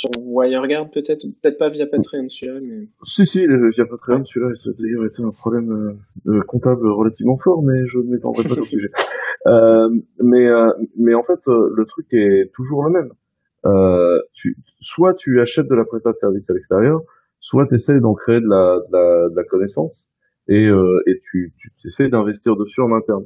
[0.00, 2.88] sur WireGuard peut-être, peut-être pas via Patreon celui-là, mais...
[3.04, 7.86] Si, si, via Patreon celui-là, ça d'ailleurs été un problème euh, comptable relativement fort, mais
[7.86, 8.88] je ne m'étendrai pas le sujet.
[9.46, 9.90] Euh,
[10.22, 13.10] mais, euh, mais en fait, euh, le truc est toujours le même.
[13.66, 17.02] Euh, tu, soit tu achètes de la prestation de service à l'extérieur,
[17.40, 20.06] soit tu essaies d'en créer de la, de la, de la connaissance
[20.48, 23.24] et, et tu, tu essaies d'investir dessus en interne.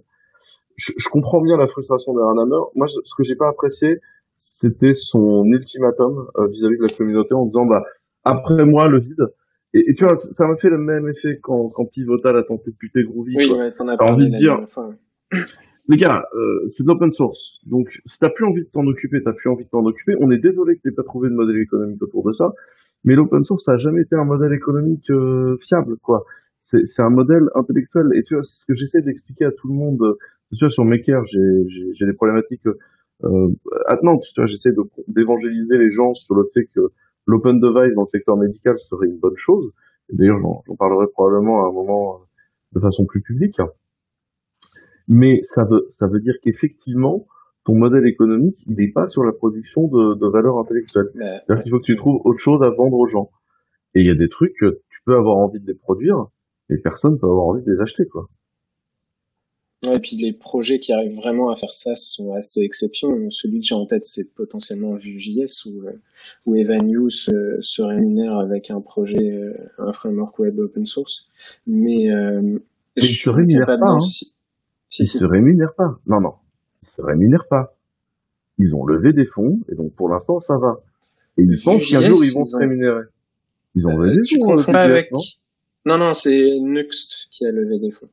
[0.76, 2.64] Je, je, comprends bien la frustration d'un Hammer.
[2.74, 4.00] Moi, ce que j'ai pas apprécié,
[4.38, 7.84] c'était son ultimatum euh, vis-à-vis de la communauté en disant bah
[8.24, 9.26] après moi le vide.
[9.76, 12.76] Et, tu vois, ça m'a fait le même effet quand, quand Pivotal a tenté de
[12.76, 13.34] puter Groovy.
[13.36, 14.64] Oui, ouais, t'en as envie de dire,
[15.88, 17.58] les gars, euh, c'est de l'open source.
[17.66, 20.14] Donc, si t'as plus envie de t'en occuper, t'as plus envie de t'en occuper.
[20.20, 22.52] On est désolé que t'aies pas trouvé de modèle économique autour de ça.
[23.02, 26.24] Mais l'open source, ça a jamais été un modèle économique euh, fiable, quoi.
[26.60, 28.06] C'est un modèle intellectuel.
[28.14, 30.16] Et tu vois, c'est ce que j'essaie d'expliquer à tout le monde
[30.50, 32.66] Tu vois, sur Maker, j'ai, j'ai, des problématiques.
[32.66, 32.78] Euh,
[33.22, 34.70] à Nantes, tu vois, j'essaie
[35.08, 36.92] d'évangéliser les gens sur le fait que
[37.26, 39.72] l'open device dans le secteur médical serait une bonne chose.
[40.10, 42.24] D'ailleurs, j'en, parlerai probablement à un moment euh,
[42.72, 43.60] de façon plus publique.
[45.08, 47.26] Mais ça veut, ça veut dire qu'effectivement,
[47.64, 51.10] ton modèle économique, il n'est pas sur la production de, de valeur intellectuelle.
[51.14, 53.30] C'est-à-dire qu'il faut que tu trouves autre chose à vendre aux gens.
[53.94, 56.26] Et il y a des trucs que tu peux avoir envie de les produire,
[56.68, 58.28] et personne peut avoir envie de les acheter, quoi.
[59.84, 63.28] Ouais, et puis les projets qui arrivent vraiment à faire ça sont assez exceptionnels.
[63.30, 65.92] Celui que j'ai en tête, c'est potentiellement Vue.js où, euh,
[66.46, 71.28] où Evan se, se, rémunère avec un projet, euh, un framework web open source.
[71.66, 72.58] Mais, euh,
[72.96, 73.78] je se rémunère pas.
[73.80, 74.00] Hein.
[74.00, 75.98] Si, se rémunèrent pas.
[76.06, 76.34] Non, non.
[76.82, 77.76] Ils se rémunèrent pas.
[78.58, 80.80] Ils ont levé des fonds et donc pour l'instant ça va.
[81.36, 83.02] Et ils pensent qu'un jour ils vont se rémunérer.
[83.74, 84.72] Ils ont levé des fonds.
[84.72, 85.10] Pas avec...
[85.86, 88.08] Non, non, c'est Nuxt qui a levé des fonds.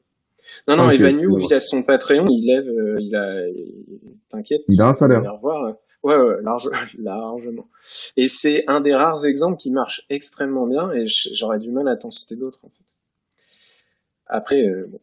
[0.67, 3.45] Non, non, okay, Evan via son Patreon, il lève, euh, il a,
[4.29, 4.61] t'inquiète.
[4.67, 5.21] Il a un salaire.
[5.33, 7.67] Revoir, ouais, ouais, large, largement.
[8.17, 11.95] Et c'est un des rares exemples qui marche extrêmement bien et j'aurais du mal à
[11.95, 12.97] t'en citer d'autres, en fait.
[14.27, 14.99] Après, euh, bon.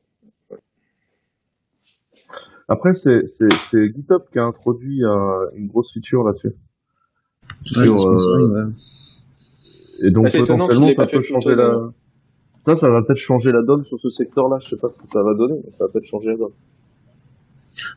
[2.69, 6.49] Après, c'est, c'est, c'est GitHub qui a introduit euh, une grosse feature là-dessus.
[7.77, 8.67] Ouais, Sur, euh...
[8.67, 8.73] ouais.
[10.01, 11.91] Et donc, bah, potentiellement, ça peut changer la...
[12.69, 14.59] Ça, ça va peut-être changer la donne sur ce secteur-là.
[14.61, 16.53] Je sais pas ce que ça va donner, mais ça va peut-être changer la donne.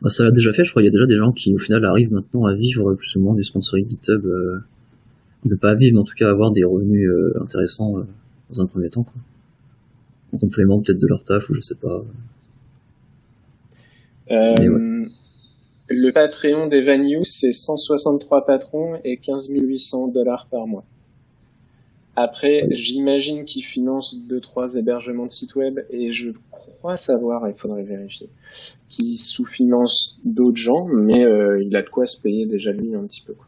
[0.02, 0.82] Bah, ça l'a déjà fait, je crois.
[0.82, 3.22] Il y a déjà des gens qui, au final, arrivent maintenant à vivre plus ou
[3.22, 4.26] moins du sponsoring GitHub.
[4.26, 4.60] Euh,
[5.46, 8.04] de pas vivre, mais en tout cas avoir des revenus euh, intéressants euh,
[8.50, 9.04] dans un premier temps.
[9.04, 9.16] Quoi.
[10.34, 12.04] En complément peut-être de leur taf ou je sais pas.
[14.32, 15.06] Euh,
[15.90, 20.86] Le Patreon d'Evan c'est 163 patrons et 15 800 dollars par mois.
[22.24, 27.56] Après, j'imagine qu'il finance deux trois hébergements de sites web et je crois savoir, il
[27.56, 28.30] faudrait vérifier,
[28.90, 33.08] qu'il sous-finance d'autres gens, mais euh, il a de quoi se payer déjà lui un
[33.08, 33.34] petit peu.
[33.34, 33.48] Quoi.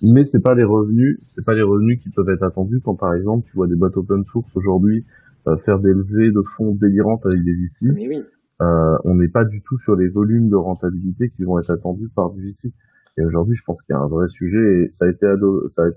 [0.00, 3.14] Mais c'est pas les revenus, c'est pas les revenus qui peuvent être attendus quand par
[3.14, 5.04] exemple tu vois des boîtes open source aujourd'hui
[5.48, 7.86] euh, faire des levées de fonds délirantes avec des VC.
[7.94, 8.22] Mais oui.
[8.62, 12.10] Euh, on n'est pas du tout sur les volumes de rentabilité qui vont être attendus
[12.14, 12.72] par du VC.
[13.18, 15.26] Et aujourd'hui, je pense qu'il y a un vrai sujet et ça a été,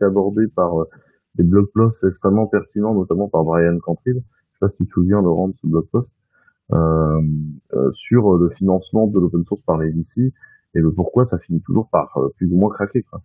[0.05, 0.85] abordé par euh,
[1.35, 4.15] des blog posts extrêmement pertinents, notamment par Brian Cantrell.
[4.15, 6.15] Je sais pas si tu te souviens, Laurent, de ce blog post,
[6.71, 7.21] euh,
[7.73, 10.31] euh, sur le financement de l'open source par les VC
[10.75, 13.03] et le pourquoi ça finit toujours par euh, plus ou moins craquer.
[13.03, 13.21] Quoi.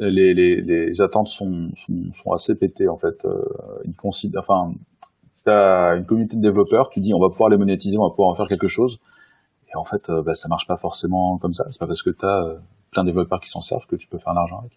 [0.00, 3.24] Les, les, les, attentes sont, sont, sont, assez pétées en fait.
[3.24, 3.44] Euh,
[3.84, 4.72] ils considèrent, enfin,
[5.44, 8.28] t'as une communauté de développeurs, tu dis on va pouvoir les monétiser, on va pouvoir
[8.28, 9.00] en faire quelque chose.
[9.72, 11.64] Et en fait, euh, bah, ça marche pas forcément comme ça.
[11.70, 12.58] C'est pas parce que tu as euh,
[12.90, 14.72] plein de développeurs qui s'en servent que tu peux faire de l'argent avec.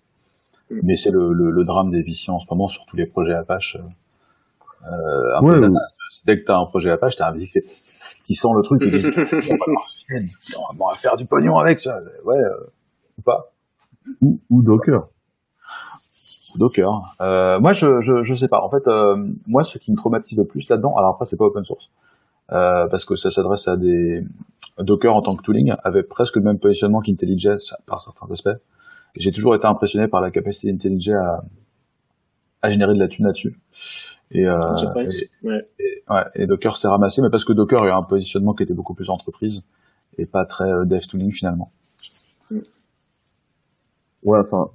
[0.69, 0.79] Mm.
[0.83, 3.33] Mais c'est le, le, le, drame des VC en ce moment sur tous les projets
[3.33, 3.77] Apache.
[4.85, 5.71] Euh, un ouais, peu
[6.25, 7.61] Dès que t'as un projet Apache, t'as un VC
[8.25, 9.05] qui sent le truc et dit
[10.73, 11.99] on, va, faire du pognon avec ça.
[12.25, 12.69] Ouais, euh,
[13.17, 13.51] ou pas.
[14.21, 15.07] Ou, ou Docker.
[16.57, 17.01] Docker.
[17.21, 18.61] Euh, moi, je, je, je sais pas.
[18.61, 19.15] En fait, euh,
[19.47, 21.89] moi, ce qui me traumatise le plus là-dedans, alors après, c'est pas open source,
[22.51, 24.23] euh, parce que ça s'adresse à des
[24.79, 27.49] Docker en tant que tooling, avait presque le même positionnement qu'IntelliJ
[27.85, 28.57] par certains aspects.
[29.19, 31.43] J'ai toujours été impressionné par la capacité d'IntelliJ à,
[32.61, 33.59] à générer de la thune là-dessus.
[34.31, 34.57] Et, euh,
[34.95, 35.67] et, ouais.
[36.09, 38.93] ouais, et, Docker s'est ramassé, mais parce que Docker a un positionnement qui était beaucoup
[38.93, 39.65] plus entreprise
[40.17, 41.71] et pas très euh, dev tooling finalement.
[42.49, 42.59] Mm.
[44.23, 44.69] Ouais, enfin,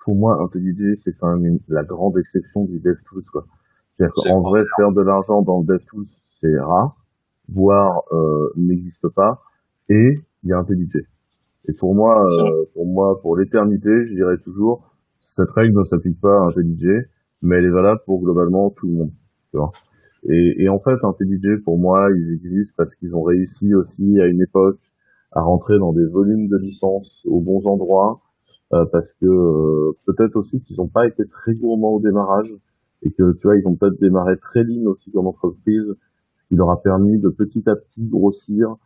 [0.00, 3.46] pour moi, IntelliJ, c'est quand même la grande exception du dev tools, quoi.
[3.92, 6.96] C'est-à-dire qu'en vrai, faire de l'argent dans le dev tools, c'est rare
[7.48, 9.42] voire euh, n'existe pas,
[9.88, 10.12] et
[10.44, 10.98] il y a un TDJ.
[11.66, 16.20] Et pour moi, euh, pour moi, pour l'éternité, je dirais toujours, cette règle ne s'applique
[16.20, 17.06] pas à un TDJ,
[17.42, 19.12] mais elle est valable pour globalement tout le monde.
[19.50, 19.72] Tu vois
[20.28, 24.20] et, et en fait, un TDJ, pour moi, ils existent parce qu'ils ont réussi aussi
[24.20, 24.80] à une époque
[25.32, 28.20] à rentrer dans des volumes de licences aux bons endroits,
[28.72, 32.54] euh, parce que euh, peut-être aussi qu'ils n'ont pas été très gourmands au démarrage
[33.02, 35.94] et que tu vois, ils ont peut-être démarré très lean aussi comme entreprise
[36.48, 38.76] qui leur a permis de petit à petit grossir.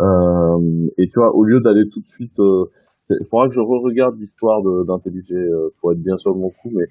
[0.00, 2.66] Euh, et tu vois, au lieu d'aller tout de suite, euh,
[3.10, 6.70] il faudra que je re-regarde l'histoire d'IntelliJ euh, pour être bien sûr de mon coup,
[6.72, 6.84] mais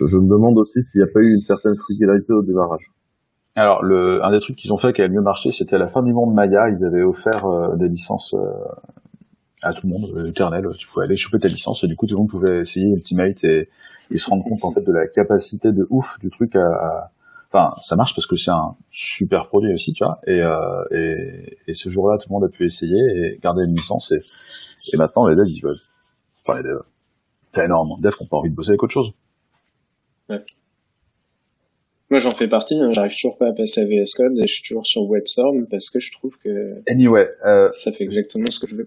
[0.00, 2.90] je, me demande aussi s'il n'y a pas eu une certaine frugalité au démarrage.
[3.56, 5.86] Alors, le, un des trucs qu'ils ont fait qui a mieux marché, c'était à la
[5.86, 8.50] fin du monde Maya, ils avaient offert euh, des licences euh,
[9.62, 12.14] à tout le monde, éternel, tu pouvais aller choper ta licence, et du coup tout
[12.14, 13.68] le monde pouvait essayer Ultimate et,
[14.10, 17.10] et se rendre compte en fait de la capacité de ouf du truc à,
[17.54, 21.58] enfin ça marche parce que c'est un super produit aussi tu vois et, euh, et,
[21.68, 24.96] et ce jour-là tout le monde a pu essayer et garder une licence et, et
[24.96, 25.72] maintenant les devs ils veulent
[26.46, 26.82] enfin les devs
[27.52, 29.12] t'as énormément de devs qui ont pas envie de bosser avec autre chose
[30.28, 30.42] ouais.
[32.10, 32.78] Moi, j'en fais partie.
[32.78, 32.92] Hein.
[32.92, 35.90] J'arrive toujours pas à passer à VS Code et je suis toujours sur WebStorm parce
[35.90, 38.86] que je trouve que anyway, euh, ça fait exactement ce que je veux.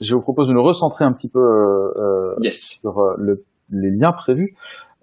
[0.00, 2.78] Je vous propose de nous recentrer un petit peu euh, yes.
[2.80, 4.56] sur le, les liens prévus.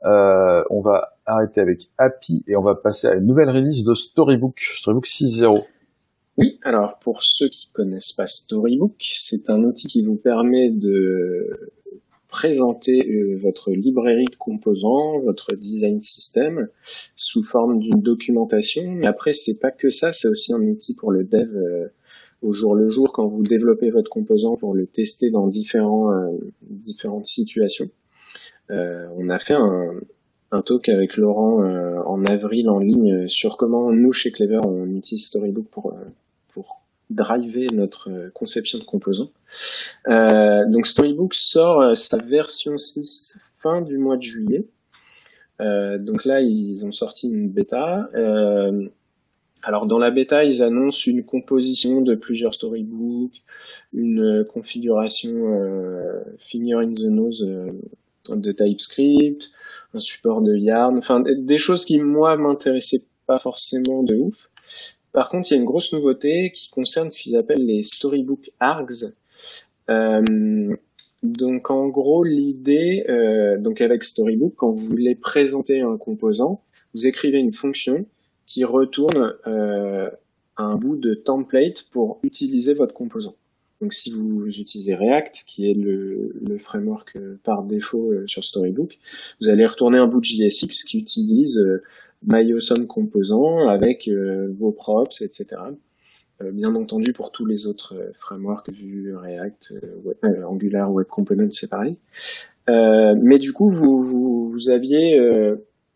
[0.04, 4.60] On va arrêter avec Happy et on va passer à une nouvelle release de Storybook,
[4.60, 5.66] Storybook 6.0.
[6.38, 11.72] Oui, alors pour ceux qui connaissent pas Storybook, c'est un outil qui vous permet de
[12.28, 16.68] présenter euh, votre librairie de composants, votre design system
[17.16, 19.02] sous forme d'une documentation.
[19.04, 21.88] Après, c'est pas que ça, c'est aussi un outil pour le dev euh,
[22.42, 27.26] au jour le jour quand vous développez votre composant pour le tester dans euh, différentes
[27.26, 27.90] situations.
[28.70, 29.94] On a fait un,
[30.52, 31.64] un talk avec Laurent
[32.06, 35.94] en avril en ligne sur comment nous chez Clever on utilise Storybook pour
[36.50, 39.32] pour driver notre euh, conception de composants.
[40.08, 44.66] Euh, donc Storybook sort euh, sa version 6 fin du mois de juillet.
[45.60, 48.10] donc là, ils ont sorti une bêta.
[49.64, 53.42] alors dans la bêta, ils annoncent une composition de plusieurs storybooks,
[53.94, 55.34] une configuration
[56.38, 57.44] finger in the nose
[58.30, 59.52] de TypeScript,
[59.94, 64.50] un support de Yarn, enfin des choses qui moi m'intéressaient pas forcément de ouf.
[65.12, 68.52] Par contre, il y a une grosse nouveauté qui concerne ce qu'ils appellent les storybook
[68.60, 69.14] args.
[69.90, 70.76] Euh,
[71.24, 76.62] donc en gros, l'idée, euh, donc avec Storybook, quand vous voulez présenter un composant,
[76.94, 78.06] vous écrivez une fonction
[78.46, 80.10] qui retourne euh,
[80.58, 83.36] un bout de template pour utiliser votre composant.
[83.86, 88.98] Donc si vous utilisez React, qui est le, framework par défaut sur Storybook,
[89.40, 91.64] vous allez retourner un bout de JSX qui utilise
[92.26, 95.62] MyAwesome composant avec euh, vos props, etc.
[96.42, 99.74] Euh, bien entendu, pour tous les autres euh, frameworks, Vue, React,
[100.48, 101.98] Angular, Web Components, c'est pareil.
[102.68, 105.22] mais du coup, vous aviez,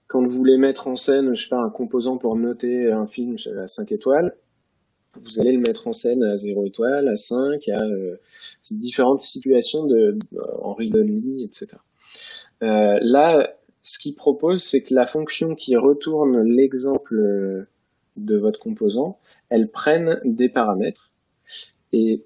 [0.07, 3.37] quand vous voulez mettre en scène, je sais pas, un composant pour noter un film
[3.57, 4.35] à 5 étoiles,
[5.21, 7.81] vous allez le mettre en scène à 0 étoile, à 5, à
[8.71, 10.17] différentes situations de,
[10.61, 11.77] en read-only, etc.
[12.61, 13.55] là,
[13.89, 17.67] ce qu'il propose, c'est que la fonction qui retourne l'exemple euh,
[18.17, 21.11] de votre composant, elle prenne des paramètres.
[21.93, 22.23] Et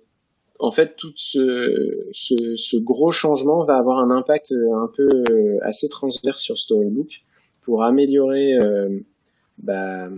[0.60, 5.58] en fait, tout ce, ce, gros changement va avoir un impact euh, un peu euh,
[5.62, 7.24] assez transverse sur Storybook
[7.62, 8.58] pour améliorer
[9.58, 10.10] bah,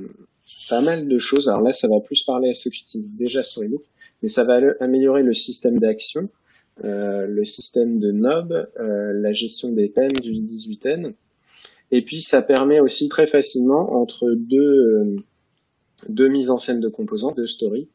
[0.70, 1.50] pas mal de choses.
[1.50, 3.84] Alors là, ça va plus parler à ceux qui utilisent déjà Storybook,
[4.22, 6.30] mais ça va améliorer le système d'action,
[6.84, 11.14] le système de knob, la gestion des thèmes du 18N,
[11.92, 15.16] et puis ça permet aussi très facilement entre deux euh,
[16.10, 17.88] deux mises en scène de composants, de story,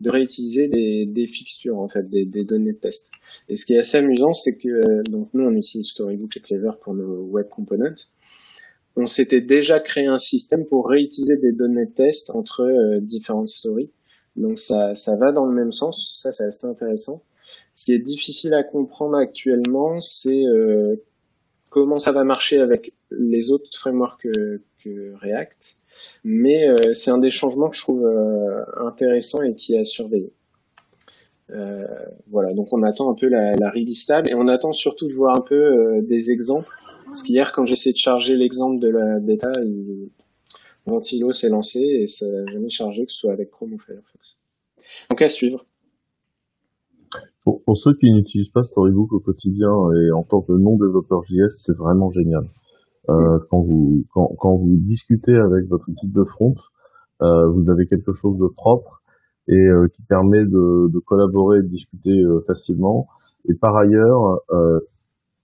[0.00, 3.10] de réutiliser des, des fixtures en fait, des, des, données de test.
[3.48, 6.40] Et ce qui est assez amusant, c'est que euh, donc nous on utilise Storybook et
[6.40, 7.96] Clever pour nos web components.
[8.96, 13.48] On s'était déjà créé un système pour réutiliser des données de test entre euh, différentes
[13.48, 13.90] stories.
[14.36, 16.18] Donc ça, ça va dans le même sens.
[16.22, 17.22] Ça c'est assez intéressant.
[17.74, 20.42] Ce qui est difficile à comprendre actuellement, c'est
[21.70, 24.26] comment ça va marcher avec les autres frameworks
[24.82, 25.78] que, React.
[26.24, 29.84] Mais euh, c'est un des changements que je trouve euh, intéressant et qui est à
[29.84, 30.32] surveiller.
[31.50, 31.86] Euh,
[32.28, 35.12] voilà, donc on attend un peu la, la release stable et on attend surtout de
[35.12, 36.68] voir un peu des exemples.
[37.06, 40.10] Parce qu'hier, quand j'essaie de charger l'exemple de la bêta, il...
[40.86, 44.38] Ventilo s'est lancé et ça n'a jamais chargé, que ce soit avec Chrome ou Firefox.
[45.10, 45.66] Donc à suivre.
[47.44, 51.62] Pour, pour ceux qui n'utilisent pas Storybook au quotidien et en tant que non-développeur JS,
[51.64, 52.44] c'est vraiment génial.
[53.08, 56.54] Euh, quand vous quand, quand, vous discutez avec votre équipe de front,
[57.22, 59.02] euh, vous avez quelque chose de propre
[59.48, 63.08] et euh, qui permet de, de, collaborer et de discuter euh, facilement.
[63.48, 64.80] Et par ailleurs, euh,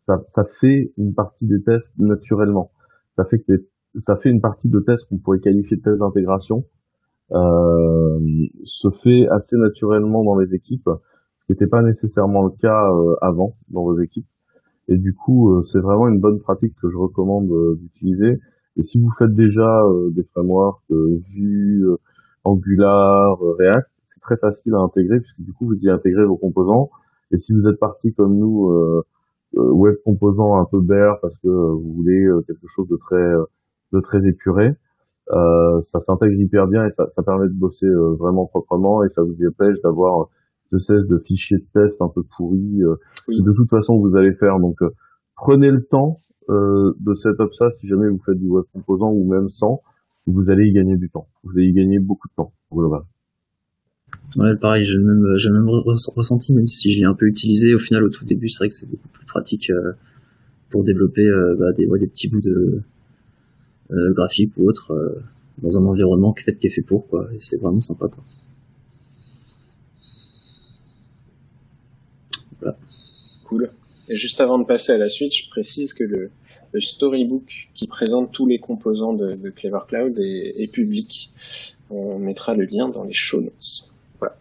[0.06, 2.70] ça, ça, fait une partie des tests naturellement.
[3.16, 3.52] Ça fait que
[3.96, 6.64] ça fait une partie de tests qu'on pourrait qualifier de tests d'intégration
[8.64, 10.90] se fait assez naturellement dans les équipes
[11.42, 14.28] ce qui n'était pas nécessairement le cas euh, avant dans vos équipes.
[14.86, 18.38] Et du coup, euh, c'est vraiment une bonne pratique que je recommande euh, d'utiliser.
[18.76, 19.82] Et si vous faites déjà
[20.12, 21.84] des frameworks Vue,
[22.44, 26.90] Angular, React, c'est très facile à intégrer puisque du coup vous y intégrez vos composants.
[27.30, 29.02] Et si vous êtes parti comme nous,
[29.54, 33.32] web composants un peu bare parce que vous voulez quelque chose de très
[33.92, 34.74] de très épuré,
[35.30, 37.88] ça s'intègre hyper bien et ça, ça permet de bosser
[38.18, 40.28] vraiment proprement et ça vous y empêche d'avoir
[40.72, 42.96] de cesse de fichiers de test un peu pourris euh,
[43.28, 44.58] de toute façon vous allez faire.
[44.58, 44.90] Donc euh,
[45.36, 46.18] prenez le temps
[46.48, 49.82] euh, de setup ça si jamais vous faites du web composant ou même sans,
[50.26, 51.28] vous allez y gagner du temps.
[51.42, 53.02] Vous allez y gagner beaucoup de temps au global.
[54.36, 57.78] Ouais, pareil, j'ai même, j'ai même ressenti, même si je l'ai un peu utilisé, au
[57.78, 59.70] final, au tout début, c'est vrai que c'est beaucoup plus pratique
[60.70, 62.80] pour développer bah, des, ouais, des petits bouts de,
[63.90, 64.94] graphique ou autre,
[65.58, 67.28] dans un environnement qui est fait, qui est fait pour, quoi.
[67.34, 68.24] Et c'est vraiment sympa, quoi.
[72.60, 72.76] Voilà.
[73.44, 73.70] Cool.
[74.08, 76.30] Et juste avant de passer à la suite, je précise que le
[76.80, 81.30] storybook qui présente tous les composants de, de Clever Cloud est, est, public.
[81.90, 83.94] On mettra le lien dans les show notes.
[84.18, 84.36] Voilà.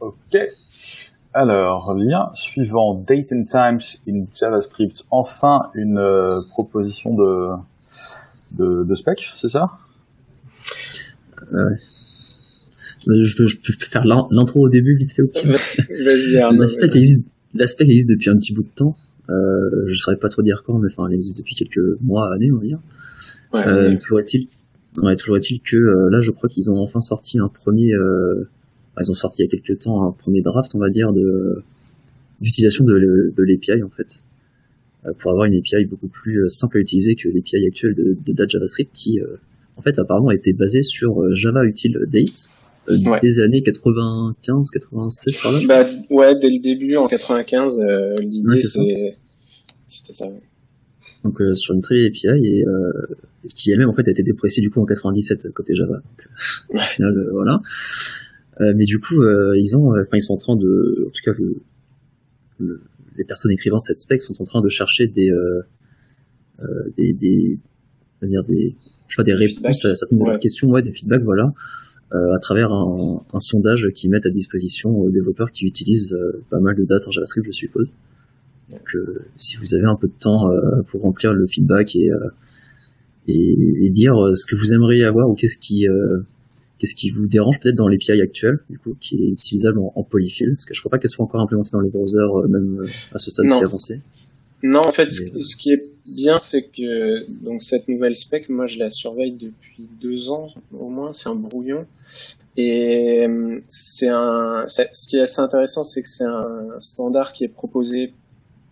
[0.00, 0.38] Ok.
[1.32, 5.04] Alors, lien suivant, Date and Times in JavaScript.
[5.10, 7.50] Enfin, une euh, proposition de,
[8.52, 9.66] de, de spec, c'est ça?
[11.52, 11.76] Ouais.
[13.06, 15.22] Je peux, je peux faire l'intro au début vite fait.
[15.44, 17.28] Vas-y, L'aspect existe,
[17.80, 18.96] existe depuis un petit bout de temps.
[19.30, 22.52] Euh, je saurais pas trop dire quand, mais enfin, il existe depuis quelques mois, années,
[22.52, 22.80] on va dire.
[23.52, 23.98] Ouais, euh, ouais.
[23.98, 24.48] Toujours est-il,
[24.98, 28.48] ouais, toujours est-il que euh, là, je crois qu'ils ont enfin sorti un premier, euh,
[29.00, 31.62] ils ont sorti il y a quelques temps un premier draft, on va dire, de
[32.40, 34.24] d'utilisation de, de l'API en fait,
[35.06, 38.16] euh, pour avoir une API beaucoup plus euh, simple à utiliser que l'API actuelle de,
[38.26, 39.20] de JavaScript, qui
[39.78, 42.50] en fait apparemment a été basée sur Java Util Date.
[42.88, 43.18] Ouais.
[43.20, 45.58] des années 95, 96 par là?
[45.66, 48.80] Bah ouais, dès le début en 95, euh, l'idée Ouais, ça.
[49.88, 50.26] c'était ça.
[50.26, 50.42] ouais.
[51.22, 52.92] donc euh, sur une très vieille API et euh,
[53.54, 55.94] qui elle-même en fait a été dépréciée du coup en 97 côté Java.
[55.94, 57.60] Donc euh, au final euh, voilà.
[58.60, 61.22] Euh, mais du coup euh, ils ont, enfin ils sont en train de, en tout
[61.24, 61.62] cas le,
[62.58, 62.82] le-
[63.16, 65.62] les personnes écrivant cette spec sont en train de chercher des euh,
[66.60, 66.64] euh,
[66.98, 67.58] des des,
[68.22, 68.74] dire des
[69.08, 70.38] je sais pas, des réponses à certaines Ouais.
[70.38, 71.50] questions, ouais, des feedbacks, voilà, euh,
[72.34, 76.60] à travers un, un sondage qu'ils mettent à disposition aux développeurs qui utilisent euh, pas
[76.60, 77.94] mal de dates en JavaScript, je suppose.
[78.70, 82.10] Donc, euh, si vous avez un peu de temps euh, pour remplir le feedback et,
[82.10, 82.28] euh,
[83.28, 86.20] et, et dire euh, ce que vous aimeriez avoir ou qu'est-ce qui euh,
[86.78, 90.02] qu'est-ce qui vous dérange peut-être dans l'API actuelle, du coup, qui est utilisable en, en
[90.02, 92.80] polyfill, parce que je crois pas qu'elle soit encore implémentée dans les browsers, euh, même
[92.80, 94.00] euh, à ce stade si avancé.
[94.64, 98.78] Non, en fait, ce, qui est bien, c'est que donc cette nouvelle spec, moi, je
[98.78, 101.12] la surveille depuis deux ans au moins.
[101.12, 101.86] C'est un brouillon,
[102.56, 104.64] et euh, c'est un.
[104.66, 108.14] Ce qui est assez intéressant, c'est que c'est un standard qui est proposé,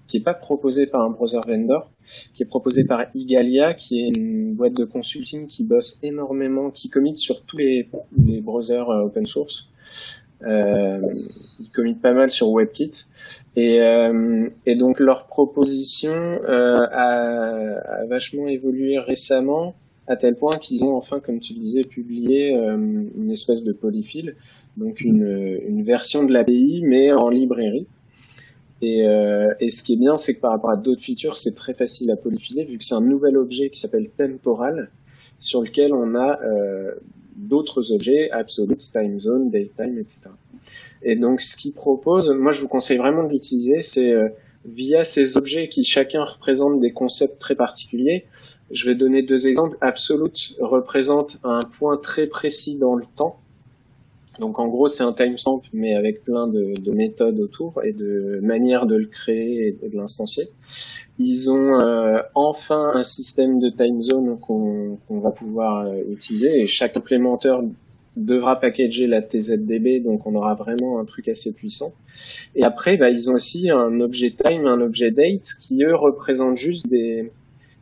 [0.08, 1.90] qui est pas proposé par un browser vendor,
[2.32, 6.88] qui est proposé par Igalia, qui est une boîte de consulting qui bosse énormément, qui
[6.88, 7.86] commit sur tous les,
[8.16, 9.68] les browsers euh, open source.
[10.44, 10.98] Euh,
[11.60, 13.06] ils commitent pas mal sur WebKit.
[13.56, 19.74] Et, euh, et donc leur proposition euh, a, a vachement évolué récemment,
[20.06, 23.72] à tel point qu'ils ont enfin, comme tu le disais, publié euh, une espèce de
[23.72, 24.36] polyfill,
[24.76, 27.86] donc une, une version de l'API, mais en librairie.
[28.80, 31.54] Et, euh, et ce qui est bien, c'est que par rapport à d'autres features, c'est
[31.54, 34.90] très facile à polyfiler, vu que c'est un nouvel objet qui s'appelle temporal,
[35.38, 36.94] sur lequel on a euh,
[37.36, 40.30] d'autres objets, absolute, time zone, datetime, etc.
[41.02, 44.28] Et donc, ce qu'il propose, moi, je vous conseille vraiment de l'utiliser, c'est euh,
[44.64, 48.26] via ces objets qui chacun représente des concepts très particuliers.
[48.70, 49.76] Je vais donner deux exemples.
[49.80, 53.41] Absolute représente un point très précis dans le temps.
[54.38, 58.40] Donc, en gros, c'est un timestamp, mais avec plein de, de méthodes autour et de
[58.42, 60.44] manières de le créer et de l'instancier.
[61.18, 66.62] Ils ont euh, enfin un système de time zone qu'on qu'on va pouvoir euh, utiliser
[66.62, 67.62] et chaque implémenteur
[68.16, 71.92] devra packager la TZDB, donc on aura vraiment un truc assez puissant.
[72.54, 76.56] Et après, bah, ils ont aussi un objet time, un objet date, qui eux représentent
[76.56, 77.30] juste des,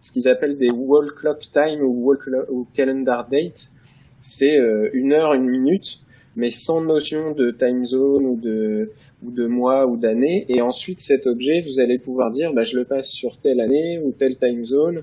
[0.01, 3.73] ce qu'ils appellent des wall clock time ou wall ou calendar date.
[4.21, 6.01] C'est euh, une heure, une minute,
[6.37, 8.91] mais sans notion de time zone ou de
[9.23, 10.47] ou de mois ou d'année.
[10.49, 13.99] Et ensuite, cet objet, vous allez pouvoir dire, bah, je le passe sur telle année
[13.99, 15.03] ou telle time zone.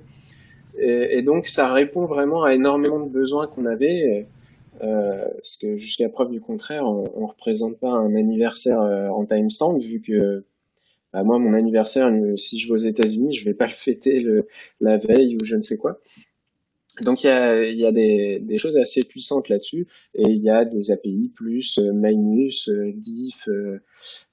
[0.79, 4.27] Et, donc, ça répond vraiment à énormément de besoins qu'on avait.
[4.83, 9.25] Euh, parce que jusqu'à preuve du contraire, on, on représente pas un anniversaire euh, en
[9.25, 10.43] timestamp vu que
[11.13, 14.19] bah, moi mon anniversaire, euh, si je vais aux États-Unis, je vais pas le fêter
[14.19, 14.47] le,
[14.81, 15.99] la veille ou je ne sais quoi.
[17.01, 20.43] Donc il y a, il y a des, des choses assez puissantes là-dessus et il
[20.43, 23.79] y a des API plus euh, Minus, euh, Diff, euh,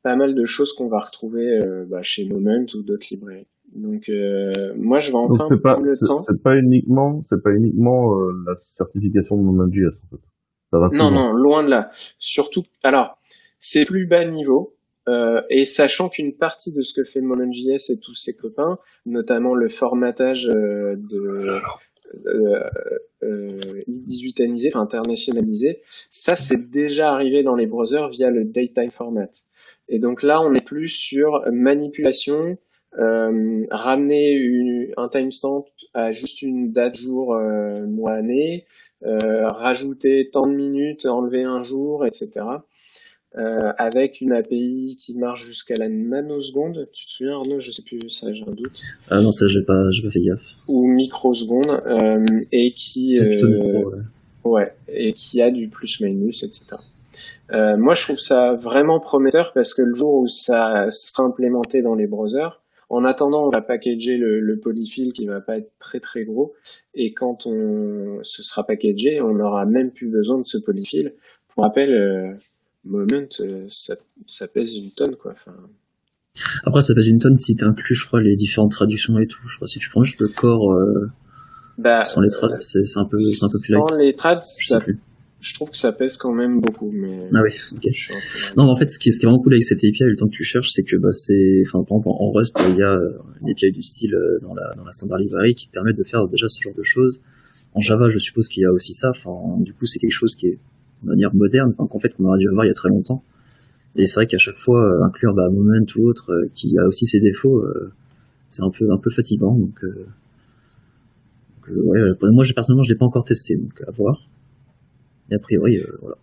[0.02, 3.46] pas mal de choses qu'on va retrouver euh, bah, chez Moment ou d'autres librairies.
[3.74, 6.20] Donc euh, moi je vais Donc enfin pas prendre le c'est temps.
[6.20, 10.22] c'est pas uniquement c'est pas uniquement euh, la certification de Node.js en fait.
[10.70, 11.28] Ça va plus Non, loin.
[11.28, 11.90] non, loin de là.
[12.18, 13.18] Surtout, alors,
[13.58, 14.76] c'est plus bas niveau,
[15.08, 19.54] euh, et sachant qu'une partie de ce que fait MolonJS et tous ses copains, notamment
[19.54, 21.60] le formatage euh, de
[22.26, 22.60] euh,
[23.22, 29.28] euh, I18anisé, enfin internationalisé, ça c'est déjà arrivé dans les browsers via le datetime format.
[29.88, 32.56] Et donc là, on est plus sur manipulation,
[32.98, 38.66] euh, ramener une- un timestamp à juste une date jour euh, mois année,
[39.04, 42.64] euh, rajouter tant de minutes, enlever un jour, etc.
[43.36, 46.88] euh, avec une API qui marche jusqu'à la nanoseconde.
[46.92, 47.58] Tu te souviens Arnaud?
[47.58, 48.78] Je sais plus, ça j'ai un doute.
[49.10, 50.40] Ah non, ça j'ai pas, pas fait gaffe.
[50.68, 53.90] Ou microseconde euh, et qui euh,
[54.44, 54.72] ouais.
[54.86, 56.76] et qui a du plus minus, etc.
[57.52, 61.82] Euh, moi, je trouve ça vraiment prometteur parce que le jour où ça sera implémenté
[61.82, 65.72] dans les browsers, en attendant, on va packager le, le polyfill qui va pas être
[65.80, 66.54] très très gros,
[66.94, 71.14] et quand on ce sera packagé, on n'aura même plus besoin de ce polyfill.
[71.48, 72.38] Pour rappel,
[72.84, 73.94] Moment, euh, ça,
[74.26, 75.32] ça, pèse une tonne, quoi.
[75.32, 75.56] Enfin...
[76.64, 79.40] Après, ça pèse une tonne si tu inclus, je crois, les différentes traductions et tout.
[79.46, 81.10] Je crois si tu prends juste le corps euh,
[81.78, 83.88] bah, sans les trads, euh, c'est un peu, c'est un peu plus light.
[83.88, 84.78] Sans les trads, ça,
[85.40, 86.90] je trouve que ça pèse quand même beaucoup.
[86.92, 88.54] Mais ah oui, ok.
[88.56, 90.04] Non, mais en fait, ce qui, est, ce qui est vraiment cool avec cette API,
[90.04, 92.76] le temps que tu cherches, c'est que bah, c'est, enfin, par exemple, en Rust, il
[92.76, 92.96] y a
[93.42, 96.04] une API du style euh, dans la, dans la standard library qui te permet de
[96.04, 97.22] faire déjà ce genre de choses.
[97.74, 99.10] En Java, je suppose qu'il y a aussi ça.
[99.10, 100.58] Enfin, du coup, c'est quelque chose qui est,
[101.02, 103.22] va dire, moderne, enfin, qu'en fait, qu'on aurait dû avoir il y a très longtemps.
[103.96, 106.86] Et c'est vrai qu'à chaque fois, euh, inclure bah, Moment ou autre, euh, qui a
[106.86, 107.64] aussi ses défauts,
[108.48, 109.54] c'est un peu, un peu fatigant.
[109.54, 109.80] Donc,
[111.68, 114.28] ouais, moi, personnellement, je l'ai pas encore testé, donc à voir.
[115.30, 116.16] Et a priori, euh, voilà.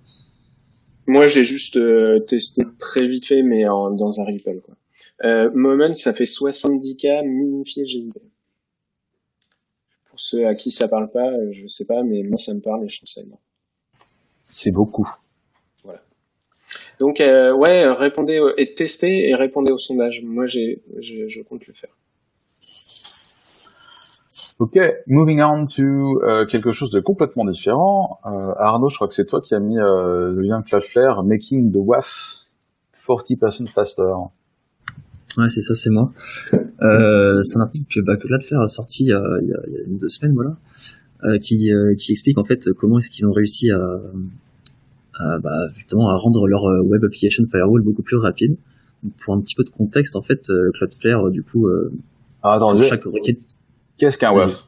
[1.07, 4.61] Moi, j'ai juste euh, testé très vite fait, mais en, dans un ripple.
[4.61, 4.75] Quoi.
[5.25, 8.19] Euh, Moment, ça fait 70K minifié GZP.
[10.09, 12.59] Pour ceux à qui ça parle pas, euh, je sais pas, mais moi ça me
[12.59, 13.21] parle et je trouve ça.
[14.51, 15.07] C'est beaucoup.
[15.83, 16.01] Voilà.
[16.99, 20.21] Donc euh, ouais, répondez et testez et répondez au sondage.
[20.23, 21.95] Moi, j'ai, je, je compte le faire.
[24.59, 24.77] Ok,
[25.07, 28.19] moving on to euh, quelque chose de complètement différent.
[28.27, 31.71] Euh, Arnaud, je crois que c'est toi qui as mis euh, le lien Cloudflare, making
[31.71, 32.41] the WAF
[33.07, 34.03] 40% faster.
[35.37, 36.11] Ouais, c'est ça, c'est moi.
[36.83, 39.83] Euh, c'est un article que, bah, que Cloudflare a sorti il y a, il y
[39.87, 40.57] une, deux semaines, voilà,
[41.41, 44.01] qui, euh, qui explique en fait comment est-ce qu'ils ont réussi à,
[45.15, 48.57] à bah, justement à rendre leur web application firewall beaucoup plus rapide.
[49.03, 51.67] Donc, pour un petit peu de contexte, en fait, Cloudflare, du coup,
[52.43, 53.39] ah, attends, chaque requête
[53.97, 54.67] Qu'est-ce qu'un WAF?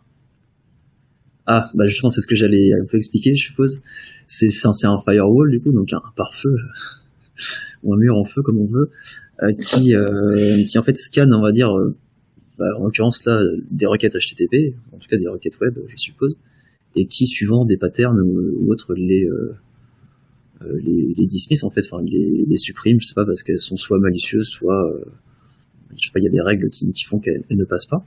[1.46, 3.82] Ah, bah justement, c'est ce que j'allais un peu expliquer, je suppose.
[4.28, 6.56] C'est c'est un firewall du coup, donc un, pare-feu
[7.84, 8.92] ou un mur en feu comme on veut,
[9.42, 11.96] euh, qui euh, qui en fait scanne, on va dire, euh,
[12.58, 13.42] bah, en l'occurrence là,
[13.72, 16.38] des requêtes HTTP, en tout cas des requêtes web, je suppose,
[16.96, 19.28] et qui suivant des patterns ou, autres les
[20.62, 23.76] les, les dismiss en fait, enfin les, les supprime, je sais pas parce qu'elles sont
[23.76, 24.94] soit malicieuses, soit
[25.98, 28.06] je sais pas, il y a des règles qui, qui font qu'elles ne passent pas.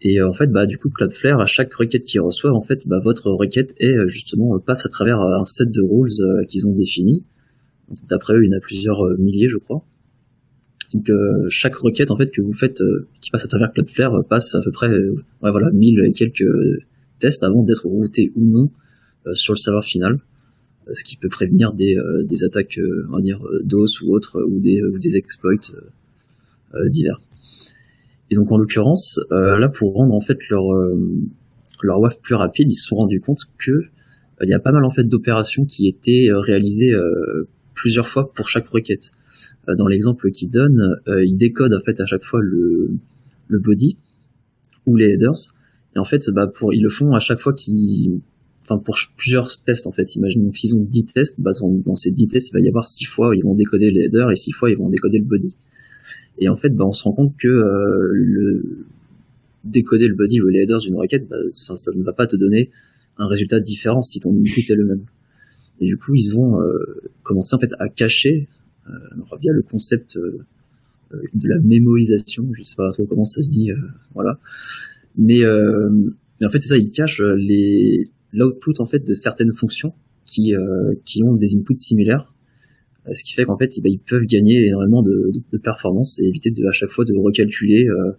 [0.00, 2.86] Et euh, en fait, bah, du coup, Cloudflare, à chaque requête qu'il reçoit, en fait,
[2.86, 6.68] bah, votre requête est euh, justement euh, passe à travers un set de rules qu'ils
[6.68, 7.24] ont définis.
[8.08, 9.82] D'après eux, il y en a plusieurs milliers, je crois.
[10.94, 11.10] Donc
[11.50, 12.82] chaque requête en fait que vous faites
[13.20, 16.48] qui passe à travers Cloudflare passe à peu près ouais, voilà mille et quelques
[17.18, 18.70] tests avant d'être routé ou non
[19.34, 20.18] sur le serveur final,
[20.90, 22.80] ce qui peut prévenir des, des attaques
[23.10, 25.52] on va dire DOS ou autres ou des, ou des exploits
[26.86, 27.20] divers.
[28.30, 30.96] Et donc en l'occurrence, euh, là pour rendre en fait leur euh,
[31.82, 33.86] leur WAF plus rapide, ils se sont rendus compte que euh,
[34.42, 36.92] il y a pas mal en fait d'opérations qui étaient réalisées
[37.80, 39.12] plusieurs fois pour chaque requête.
[39.66, 42.98] dans l'exemple qu'ils donne, ils décodent en fait à chaque fois le
[43.48, 43.96] le body
[44.86, 45.54] ou les headers.
[45.96, 48.20] Et en fait, bah pour ils le font à chaque fois qu'ils
[48.62, 50.16] enfin pour plusieurs tests en fait.
[50.16, 53.04] Imaginons qu'ils ont 10 tests, bah dans ces 10 tests, il va y avoir 6
[53.04, 55.56] fois où ils vont décoder les headers et 6 fois ils vont décoder le body.
[56.40, 58.86] Et en fait, bah, on se rend compte que euh, le
[59.64, 62.36] décoder le body ou les headers d'une requête, bah, ça, ça, ne va pas te
[62.36, 62.70] donner
[63.16, 65.04] un résultat différent si ton input est le même.
[65.80, 68.48] Et du coup, ils ont euh, commencé en fait à cacher,
[68.88, 68.92] euh,
[69.40, 70.44] via le concept euh,
[71.12, 73.70] de la mémorisation, je sais pas trop comment ça se dit,
[74.14, 74.38] voilà.
[75.16, 75.40] Mais,
[76.38, 79.94] mais en fait, c'est ça, ils cachent les l'output en fait de certaines fonctions
[80.26, 80.52] qui
[81.06, 82.34] qui ont des inputs similaires
[83.14, 86.24] ce qui fait qu'en fait bah, ils peuvent gagner énormément de, de, de, performance et
[86.24, 88.12] éviter de à chaque fois de recalculer euh,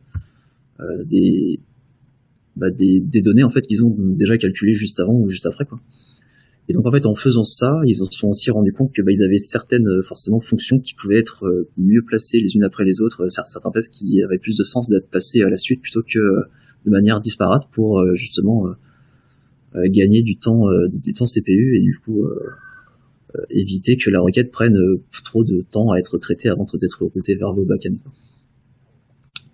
[0.80, 1.60] euh, des,
[2.56, 5.66] bah, des, des données en fait qu'ils ont déjà calculées juste avant ou juste après
[5.66, 5.80] quoi.
[6.70, 9.12] Et donc en fait en faisant ça, ils se sont aussi rendu compte que bah,
[9.12, 11.46] ils avaient certaines forcément fonctions qui pouvaient être
[11.78, 15.10] mieux placées les unes après les autres, certains tests qui avaient plus de sens d'être
[15.10, 16.20] passés à la suite plutôt que
[16.86, 18.68] de manière disparate pour justement
[19.74, 22.24] gagner du temps du temps CPU et du coup
[23.38, 27.06] euh, éviter que la requête prenne euh, trop de temps à être traitée avant d'être
[27.06, 28.00] routée vers vos backend.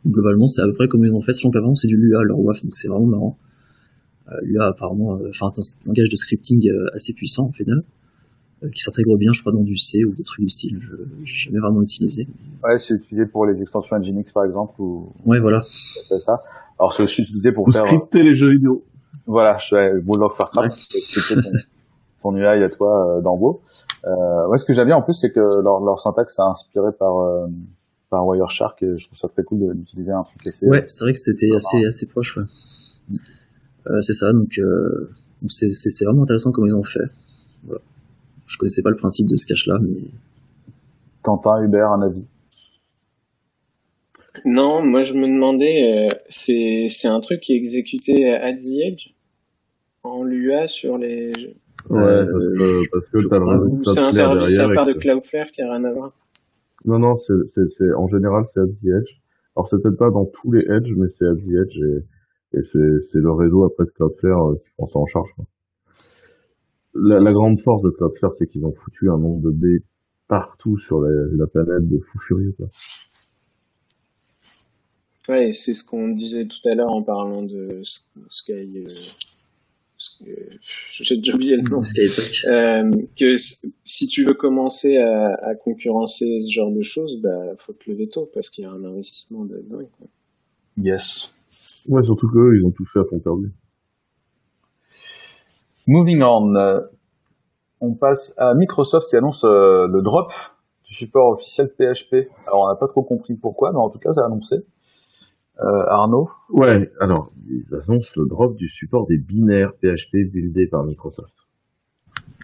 [0.07, 2.39] Globalement, c'est à peu près comme ils ont fait, sachant qu'avant c'est du Lua, leur
[2.39, 3.37] WAF, donc c'est vraiment marrant.
[4.29, 7.83] Euh, Lua apparemment, enfin un langage de scripting assez puissant en final,
[8.73, 10.79] qui s'intègre bien, je crois, dans du C ou des trucs du style.
[10.81, 12.27] Je n'ai jamais vraiment utilisé.
[12.63, 15.09] Ouais, c'est utilisé pour les extensions Nginx par exemple ou.
[15.25, 15.61] Ouais, voilà.
[15.63, 16.41] C'est ça.
[16.79, 17.85] Alors c'est aussi utilisé pour, faire.
[17.85, 18.83] Scripter les jeux vidéo.
[19.27, 20.75] Voilà, je vais World of Warcraft.
[22.21, 23.17] ton UI à toi.
[23.17, 26.91] Euh, ouais, ce que j'aime bien en plus, c'est que leur, leur syntaxe est inspiré
[26.97, 27.13] par
[28.09, 30.67] par Wireshark et je trouve ça très cool d'utiliser un truc assez.
[30.67, 32.37] Ouais, c'est vrai que c'était assez assez proche.
[32.37, 32.43] Ouais.
[33.87, 35.09] Euh, c'est ça, donc euh,
[35.47, 37.07] c'est c'est vraiment intéressant comment ils ont fait.
[37.63, 37.81] Voilà.
[38.47, 39.95] Je connaissais pas le principe de ce cache là, mais.
[41.21, 42.27] Quentin, Hubert, un avis?
[44.43, 48.79] Non, moi je me demandais, euh, c'est c'est un truc qui est exécuté à the
[48.85, 49.09] edge?
[50.03, 51.33] En l'UA sur les.
[51.89, 55.61] Ouais, parce que, parce que t'as le C'est un service à part de Cloudflare qui
[55.61, 56.11] a rien à voir.
[56.85, 59.19] Non, non, c'est, c'est, c'est, en général, c'est at the edge.
[59.55, 62.03] Alors, c'est peut-être pas dans tous les edge, mais c'est at the edge et,
[62.55, 65.29] et c'est, le réseau après de Cloudflare euh, qui prend ça en charge.
[66.93, 69.83] La, la, grande force de Cloudflare, c'est qu'ils ont foutu un nombre de B
[70.27, 72.67] partout sur la, la planète de fou furieux, quoi.
[75.27, 77.81] Ouais, c'est ce qu'on disait tout à l'heure en parlant de
[78.29, 78.85] Sky, euh,
[80.91, 86.51] j'ai déjà oublié le nom, euh, que si tu veux commencer à, à, concurrencer ce
[86.51, 89.79] genre de choses, bah, faut te lever tôt parce qu'il y a un investissement dedans.
[89.97, 90.07] Quoi.
[90.77, 91.34] Yes.
[91.89, 93.51] Ouais, surtout qu'eux, ils ont tout fait à fond perdu.
[95.87, 96.81] Moving on, euh,
[97.79, 100.31] on passe à Microsoft qui annonce euh, le drop
[100.83, 102.27] du support officiel PHP.
[102.47, 104.65] Alors on n'a pas trop compris pourquoi, mais en tout cas, c'est annoncé.
[105.59, 110.83] Euh, Arnaud Ouais, alors, ils annoncent le drop du support des binaires PHP buildés par
[110.83, 111.33] Microsoft.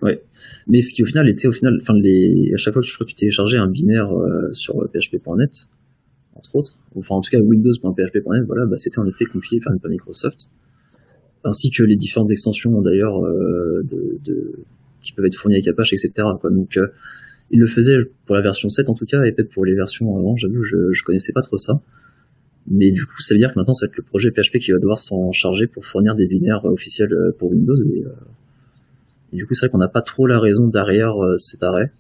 [0.01, 0.23] Ouais,
[0.67, 2.93] mais ce qui au final était au final, enfin les, à chaque fois que je
[2.93, 5.67] crois que tu téléchargeais un binaire euh, sur PHP.net,
[6.41, 10.49] entre autres, enfin en tout cas Windows.php.net, voilà, bah, c'était en effet compilé par, Microsoft,
[11.43, 14.53] ainsi que les différentes extensions d'ailleurs euh, de, de,
[15.01, 16.11] qui peuvent être fournies avec Apache, etc.
[16.39, 16.49] Quoi.
[16.49, 16.87] Donc euh,
[17.51, 20.15] il le faisait pour la version 7 en tout cas, et peut-être pour les versions
[20.17, 21.73] avant, j'avoue, je, je connaissais pas trop ça.
[22.67, 24.71] Mais du coup, ça veut dire que maintenant, ça va être le projet PHP qui
[24.71, 27.75] va devoir s'en charger pour fournir des binaires officiels euh, pour Windows.
[27.75, 28.09] Et, euh,
[29.33, 31.91] du coup, c'est vrai qu'on n'a pas trop la raison derrière cet arrêt.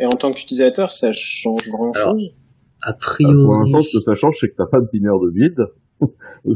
[0.00, 2.32] Et en tant qu'utilisateur, ça change grand-chose?
[2.82, 3.44] A priori...
[3.44, 5.66] pour l'instant, ce que ça change, c'est que t'as pas de binaire de vide.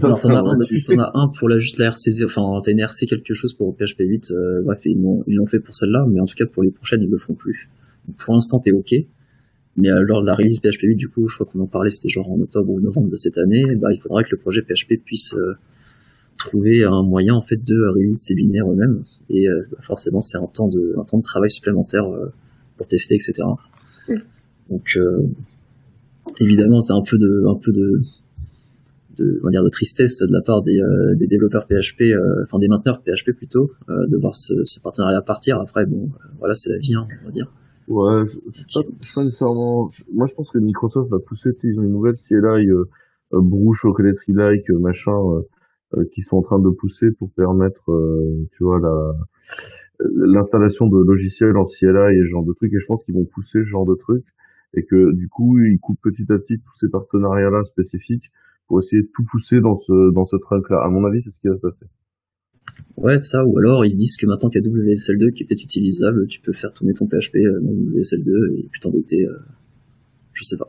[0.01, 2.81] T'en as, un, aussi, t'en as un pour la, juste la RC, enfin, t'as une
[2.81, 4.33] RC quelque chose pour PHP 8,
[4.65, 7.01] bref, ils l'ont, ils l'ont fait pour celle-là, mais en tout cas, pour les prochaines,
[7.01, 7.71] ils le font plus.
[8.19, 8.93] pour l'instant, t'es ok.
[9.77, 11.91] Mais euh, lors de la release PHP 8, du coup, je crois qu'on en parlait,
[11.91, 14.63] c'était genre en octobre ou novembre de cette année, bah, il faudra que le projet
[14.63, 15.55] PHP puisse euh,
[16.39, 19.05] trouver un moyen en fait de release ses binaires eux-mêmes.
[19.29, 22.05] Et euh, bah, forcément, c'est un temps de un temps de travail supplémentaire
[22.79, 23.35] pour tester, etc.
[24.71, 24.99] Donc
[26.41, 28.01] évidemment, c'est un peu de un peu de
[29.19, 30.79] de, on va dire de tristesse de la part des,
[31.19, 32.03] des développeurs PHP,
[32.45, 35.59] enfin des mainteneurs PHP plutôt, de voir ce, ce, partenariat partir.
[35.59, 37.51] Après, bon, voilà, c'est la vie, hein, on va dire.
[37.89, 38.39] Ouais, je,
[38.75, 39.91] pas, pas nécessairement.
[40.13, 41.51] moi, je pense que Microsoft va pousser.
[41.63, 42.85] Ils ont une nouvelle CLI euh,
[43.33, 45.43] euh, Brew Chocolate like euh, machin euh,
[45.97, 47.85] euh, qui sont en train de pousser pour permettre,
[48.57, 49.13] tu vois, la
[50.01, 52.73] l'installation de logiciels en CLI et ce genre de trucs.
[52.75, 54.27] Et je pense qu'ils vont pousser ce genre de trucs
[54.75, 58.31] et que du coup, ils coupent petit à petit tous ces partenariats-là spécifiques
[58.69, 60.83] pour essayer de tout pousser dans ce dans ce truc-là.
[60.85, 61.87] À mon avis, c'est ce qui va se passer.
[62.97, 65.63] Ouais, ça, ou alors ils disent que maintenant qu'il y a WSL2 qui est peut-être
[65.63, 69.39] utilisable, tu peux faire tourner ton PHP euh, dans WSL2 et puis t'embêter, euh,
[70.33, 70.69] je sais pas.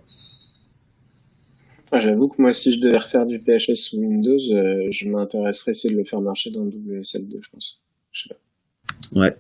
[2.00, 5.94] J'avoue que moi, si je devais refaire du PHP sous Windows, euh, je m'intéresserais essayer
[5.94, 7.82] de le faire marcher dans WSL2, je pense.
[8.12, 9.20] Je sais pas.
[9.22, 9.36] Ouais.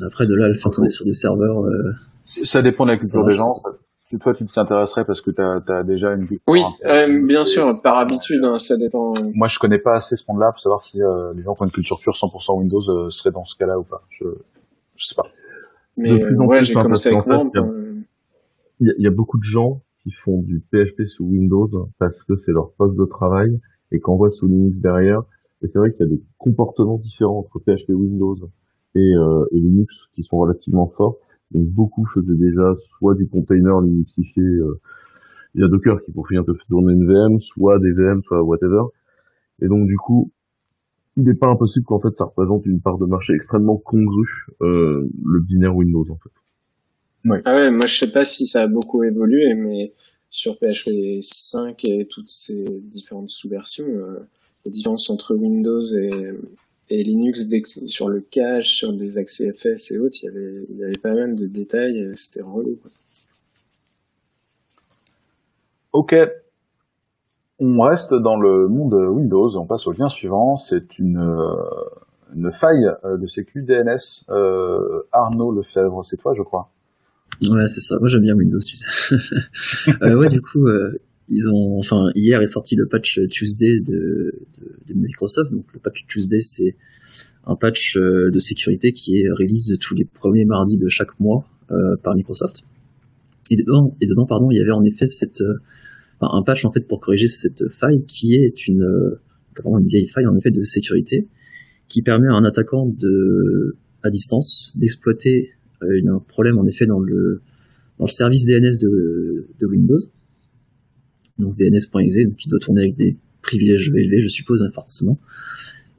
[0.00, 1.64] Après, de là, le faire tourner sur des serveurs.
[2.28, 3.54] Ça dépend de la culture des gens
[4.16, 8.42] toi, tu t'intéresserais parce que tu as, déjà une Oui, euh, bien sûr, par habitude,
[8.44, 9.12] hein, ça dépend.
[9.34, 11.66] Moi, je connais pas assez ce monde-là pour savoir si euh, les gens qui ont
[11.66, 14.02] une culture pure 100% Windows euh, seraient dans ce cas-là ou pas.
[14.08, 14.24] Je,
[14.96, 15.26] je sais pas.
[15.98, 17.44] Mais ouais, j'ai commencé avec moi.
[18.80, 21.68] Il y, a beaucoup de gens qui font du PHP sous Windows
[21.98, 23.60] parce que c'est leur poste de travail
[23.90, 25.22] et qu'on voit sous Linux derrière.
[25.62, 28.36] Et c'est vrai qu'il y a des comportements différents entre PHP Windows
[28.94, 31.16] et, et Linux qui sont relativement forts.
[31.52, 34.80] Donc beaucoup faisaient déjà soit du container linuxifié, euh,
[35.54, 38.42] il y a Docker qui pour finir fait tourner une VM, soit des VM, soit
[38.42, 38.82] whatever.
[39.62, 40.30] Et donc du coup,
[41.16, 45.08] il n'est pas impossible qu'en fait ça représente une part de marché extrêmement congrue, euh,
[45.24, 47.28] le binaire Windows en fait.
[47.28, 47.42] Ouais.
[47.44, 49.92] Ah ouais, moi je sais pas si ça a beaucoup évolué, mais
[50.30, 54.28] sur PHP 5 et toutes ces différentes sous-versions, euh,
[54.66, 56.10] la différence entre Windows et,
[56.90, 57.48] et Linux
[57.86, 60.98] sur le cache, sur des accès FS et autres, il y avait, il y avait
[60.98, 62.78] pas mal de détails, c'était relou.
[62.80, 62.90] Quoi.
[65.92, 66.14] Ok.
[67.60, 72.52] On reste dans le monde Windows, on passe au lien suivant, c'est une, euh, une
[72.52, 74.24] faille euh, de sécu DNS.
[74.30, 76.70] Euh, Arnaud Lefebvre, c'est toi je crois?
[77.42, 79.16] Ouais c'est ça, moi j'aime bien Windows tu sais.
[80.02, 84.32] euh, ouais du coup, euh, ils ont, enfin, hier est sorti le patch Tuesday de,
[84.94, 85.52] Microsoft.
[85.52, 86.74] Donc le patch Tuesday, c'est
[87.46, 91.46] un patch euh, de sécurité qui est release tous les premiers mardis de chaque mois
[91.70, 92.62] euh, par Microsoft.
[93.50, 95.58] Et dedans, et dedans, pardon, il y avait en effet cette, euh,
[96.20, 98.86] un patch en fait pour corriger cette faille qui est une,
[99.62, 101.26] vraiment une vieille faille en effet de sécurité
[101.88, 107.40] qui permet à un attaquant de, à distance, d'exploiter un problème en effet dans le,
[107.98, 109.98] dans le service DNS de Windows
[111.38, 115.18] donc DNS.exe, donc qui doit tourner avec des privilèges élevés, je suppose, hein, forcément,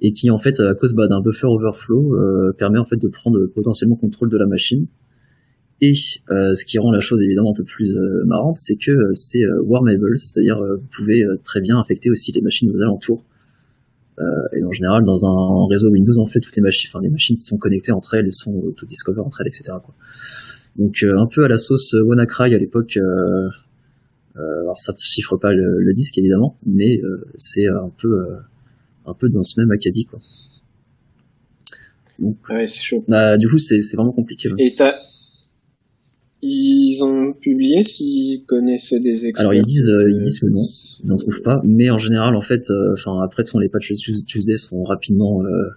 [0.02, 3.08] et qui en fait, à cause bah, d'un buffer overflow, euh, permet en fait de
[3.08, 4.88] prendre potentiellement contrôle de la machine.
[5.82, 5.94] Et
[6.30, 9.46] euh, ce qui rend la chose évidemment un peu plus euh, marrante, c'est que c'est
[9.64, 13.24] warmable, c'est-à-dire vous pouvez très bien infecter aussi les machines aux alentours.
[14.54, 17.38] et en général, dans un réseau Windows, en fait, toutes les machines, enfin les machines
[17.38, 19.78] sont connectées entre elles, sont auto-discover entre elles, etc.
[19.82, 19.96] Quoi.
[20.76, 23.48] Donc un peu à la sauce WannaCry à l'époque, euh,
[24.36, 28.36] alors ça ne chiffre pas le, disque évidemment, mais euh, c'est un peu euh,
[29.06, 30.20] un peu dans ce même acabit quoi.
[32.20, 33.06] Donc, ouais, c'est chaud.
[33.08, 34.50] Bah, du coup, c'est vraiment compliqué.
[34.58, 34.94] Et t'as
[36.42, 39.42] ils ont publié s'ils connaissaient des experts.
[39.42, 40.64] Alors ils disent, ils disent que non,
[41.04, 41.62] ils en trouvent pas.
[41.66, 43.94] Mais en général, en fait, enfin après, de les patchs
[44.26, 45.70] Tuesday sont rapidement euh,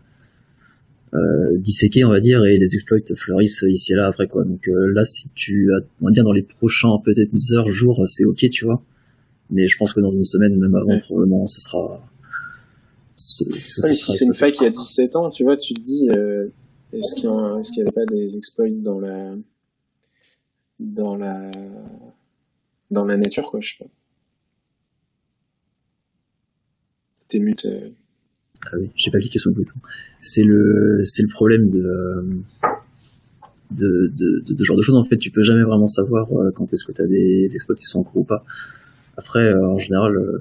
[1.58, 4.44] disséqués, on va dire, et les exploits fleurissent ici et là après quoi.
[4.44, 8.24] Donc euh, là, si tu, on va dire dans les prochains peut-être heures, jours, c'est
[8.24, 8.82] ok, tu vois.
[9.50, 12.02] Mais je pense que dans une semaine, même avant, probablement, ce sera.
[13.14, 13.82] Ce, si
[14.16, 16.48] c'est une faille qui a 17 ans, tu vois, tu te dis, euh,
[16.94, 19.34] est-ce qu'il n'y avait pas des exploits dans la,
[20.80, 21.50] dans la,
[22.90, 23.90] dans la nature, quoi, je sais pas.
[27.28, 27.66] T'es mute.
[28.66, 29.74] Ah oui, j'ai pas cliqué sur le bouton.
[30.20, 32.42] C'est le, c'est le problème de,
[33.70, 34.94] de, de, de, de, genre de choses.
[34.94, 37.76] En fait, tu peux jamais vraiment savoir euh, quand est-ce que tu as des exploits
[37.76, 38.44] qui sont en cours ou pas.
[39.16, 40.38] Après, euh, en général, euh,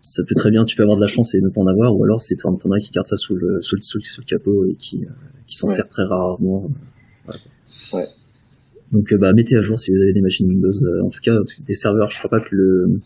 [0.00, 1.96] ça peut très bien, tu peux avoir de la chance et ne pas en avoir,
[1.96, 4.66] ou alors c'est t'en as qui garde ça sous le, sous le, sous le, capot
[4.66, 5.06] et qui,
[5.46, 6.70] qui s'en sert très rarement.
[7.92, 8.06] Ouais.
[8.92, 10.70] Donc, bah, mettez à jour si vous avez des machines Windows.
[11.04, 11.36] en tout cas,
[11.66, 13.00] des serveurs, je crois pas que le,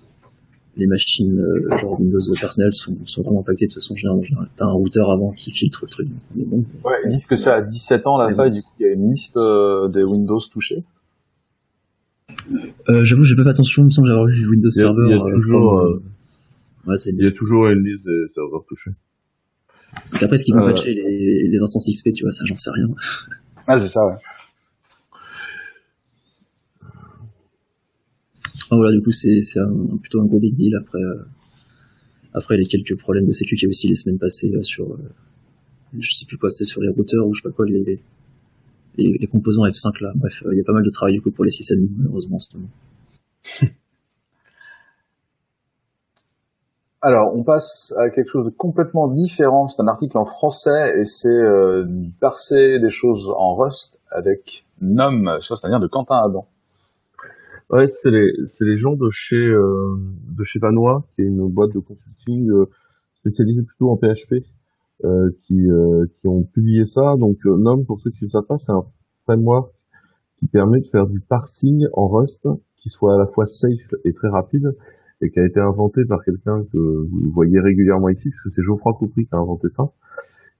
[0.76, 4.20] les machines euh, genre Windows personnelles sont, sont vraiment impactées de toute façon générale.
[4.56, 6.08] T'as un routeur avant qui filtre le truc.
[6.34, 8.88] Bon, ouais, ils disent que c'est à 17 ans la faille, du coup il y
[8.88, 10.82] a une liste euh, des Windows touchés.
[12.88, 15.02] Euh, J'avoue, j'ai pas fait attention, il me semble avoir vu Windows Server.
[15.08, 16.02] Il y a, euh, toujours, euh,
[16.86, 18.90] ouais, une il y a toujours une liste des serveurs touchés.
[20.12, 22.70] Donc après, ce qu'ils vont patcher les, les instances XP, tu vois, ça j'en sais
[22.70, 22.88] rien.
[23.68, 24.14] Ah, c'est ça, ouais.
[28.76, 29.38] Voilà, du coup, c'est
[30.00, 31.24] plutôt un gros big deal après, euh,
[32.34, 34.98] après les quelques problèmes de sécurité aussi les semaines passées euh, sur, euh,
[35.98, 38.00] je sais plus quoi, c'était sur les routeurs ou je sais pas quoi, les,
[38.96, 40.12] les, composants F5 là.
[40.14, 42.38] Bref, il y a pas mal de travail du coup pour les sysadmins, malheureusement, en
[42.38, 42.70] ce moment.
[47.04, 49.66] Alors, on passe à quelque chose de complètement différent.
[49.66, 51.84] C'est un article en français et c'est euh,
[52.20, 56.46] parser des choses en Rust avec NOM, ça c'est-à-dire de Quentin Adam.
[57.72, 59.96] Ouais, c'est les, c'est les gens de chez, euh,
[60.28, 62.66] de chez Vanois, qui est une boîte de consulting euh,
[63.14, 64.44] spécialisée plutôt en PHP,
[65.04, 67.16] euh, qui, euh, qui ont publié ça.
[67.16, 68.84] Donc, euh, NOM, pour ceux qui ne savent pas, c'est un
[69.24, 69.72] framework
[70.38, 72.46] qui permet de faire du parsing en Rust,
[72.76, 74.76] qui soit à la fois safe et très rapide,
[75.22, 78.62] et qui a été inventé par quelqu'un que vous voyez régulièrement ici, parce que c'est
[78.62, 79.84] Geoffroy Coupry qui a inventé ça.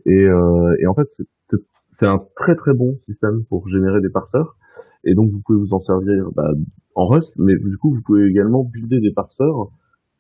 [0.07, 1.59] Et, euh, et en fait, c'est, c'est,
[1.93, 4.57] c'est un très très bon système pour générer des parseurs.
[5.05, 6.51] Et donc, vous pouvez vous en servir bah,
[6.95, 9.71] en Rust, mais du coup, vous pouvez également builder des parseurs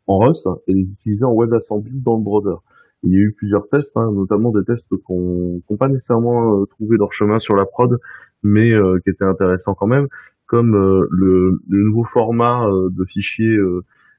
[0.06, 2.56] en Rust et les utiliser en WebAssembly dans le browser.
[3.04, 6.66] Il y a eu plusieurs tests, hein, notamment des tests qu'on n'ont pas nécessairement euh,
[6.66, 7.98] trouvé leur chemin sur la prod,
[8.42, 10.06] mais euh, qui étaient intéressants quand même,
[10.46, 13.58] comme euh, le, le, nouveau format de fichier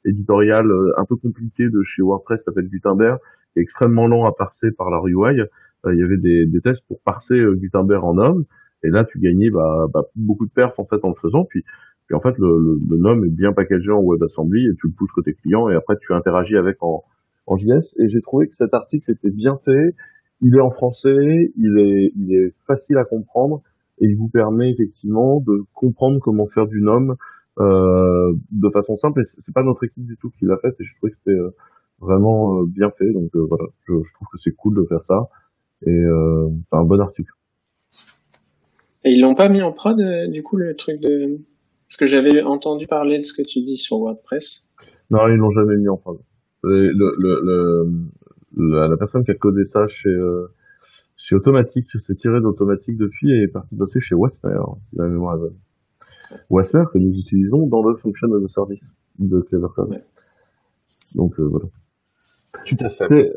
[0.05, 3.19] éditorial un peu compliqué de chez WordPress, s'appelle Gutenberg,
[3.55, 5.41] extrêmement lent à parser par la UI.
[5.89, 8.45] il y avait des, des tests pour parser Gutenberg en homme,
[8.84, 11.45] et là tu gagnais bah, bah, beaucoup de perf en fait en le faisant.
[11.45, 11.63] Puis
[12.05, 14.93] puis en fait, le, le, le nom est bien packagé en WebAssembly et tu le
[14.93, 17.03] pousses côté client et après tu interagis avec en,
[17.47, 17.95] en JS.
[17.99, 19.95] Et j'ai trouvé que cet article était bien fait.
[20.41, 23.61] Il est en français, il est, il est facile à comprendre
[24.01, 27.15] et il vous permet effectivement de comprendre comment faire du nom
[27.59, 29.21] euh, de façon simple.
[29.21, 31.39] Et c'est pas notre équipe du tout qui l'a fait et je trouvais que c'était
[31.39, 31.51] euh,
[31.99, 33.09] vraiment euh, bien fait.
[33.13, 35.29] Donc euh, voilà, je, je, trouve que c'est cool de faire ça
[35.86, 36.03] et
[36.69, 37.31] c'est un bon article.
[39.06, 41.39] Et ils l'ont pas mis en prod du coup le truc de
[41.88, 44.68] parce que j'avais entendu parler de ce que tu dis sur WordPress.
[45.12, 46.18] Non, ils l'ont jamais mis en prod.
[46.64, 50.47] Le, le, le, la, personne qui a codé ça chez, euh,
[51.18, 54.58] chez Automatique, s'est tiré d'Automatique depuis et est parti bosser chez Westner,
[54.89, 55.58] si la mémoire est bonne.
[56.49, 60.01] Que nous utilisons dans le Function as a Service de Clever Code.
[61.16, 61.66] Donc voilà.
[62.66, 63.34] Tout à fait.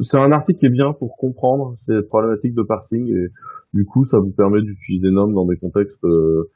[0.00, 3.30] C'est un article qui est bien pour comprendre ces problématiques de parsing et
[3.72, 6.50] du coup ça vous permet d'utiliser NOM dans des contextes euh,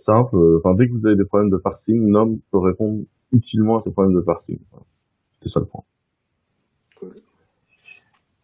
[0.00, 0.36] simples.
[0.58, 3.90] Enfin dès que vous avez des problèmes de parsing, NOM peut répondre utilement à ces
[3.90, 4.58] problèmes de parsing.
[5.42, 5.82] C'est ça le point.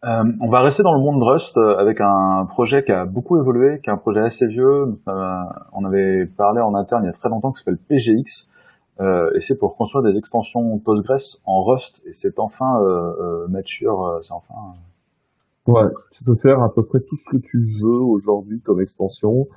[0.05, 3.05] Euh, on va rester dans le monde de Rust euh, avec un projet qui a
[3.05, 4.99] beaucoup évolué, qui est un projet assez vieux.
[5.07, 5.43] Euh,
[5.73, 8.51] on avait parlé en interne il y a très longtemps, qui s'appelle PGX,
[8.99, 12.03] euh, et c'est pour construire des extensions Postgres en Rust.
[12.05, 14.53] Et c'est enfin euh, mature, c'est enfin.
[15.67, 19.47] Ouais, tu peux faire à peu près tout ce que tu veux aujourd'hui comme extension,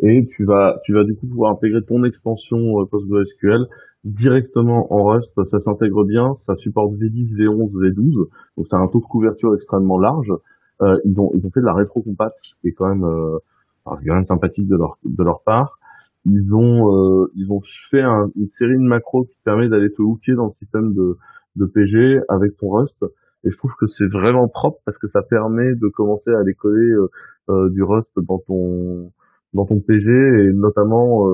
[0.00, 3.66] et tu vas, tu vas du coup pouvoir intégrer ton extension PostgreSQL
[4.04, 9.00] directement en Rust, ça s'intègre bien, ça supporte V10, V11, V12, donc c'est un taux
[9.00, 10.32] de couverture extrêmement large.
[10.80, 13.38] Euh, ils ont ils ont fait de la rétrocompat, ce qui est quand même euh,
[13.84, 15.78] quand même sympathique de leur de leur part.
[16.24, 17.60] Ils ont euh, ils ont
[17.90, 21.16] fait une série de macros qui permet d'aller te hooker dans le système de
[21.56, 23.04] de PG avec ton Rust.
[23.44, 26.54] Et je trouve que c'est vraiment propre parce que ça permet de commencer à aller
[26.54, 27.08] coller euh,
[27.50, 29.12] euh, du Rust dans ton
[29.54, 31.26] dans ton PG et notamment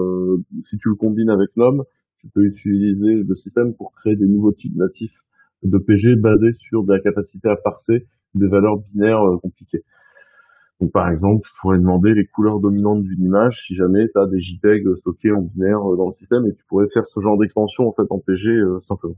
[0.62, 1.82] si tu le combines avec l'homme,
[2.20, 5.18] tu peux utiliser le système pour créer des nouveaux types natifs
[5.64, 9.84] de PG basés sur de la capacité à parser des valeurs binaires euh, compliquées.
[10.80, 14.26] Donc par exemple, tu pourrais demander les couleurs dominantes d'une image si jamais tu as
[14.26, 17.38] des JPEG stockés en binaire euh, dans le système et tu pourrais faire ce genre
[17.38, 19.16] d'extension en fait en PG euh, simplement.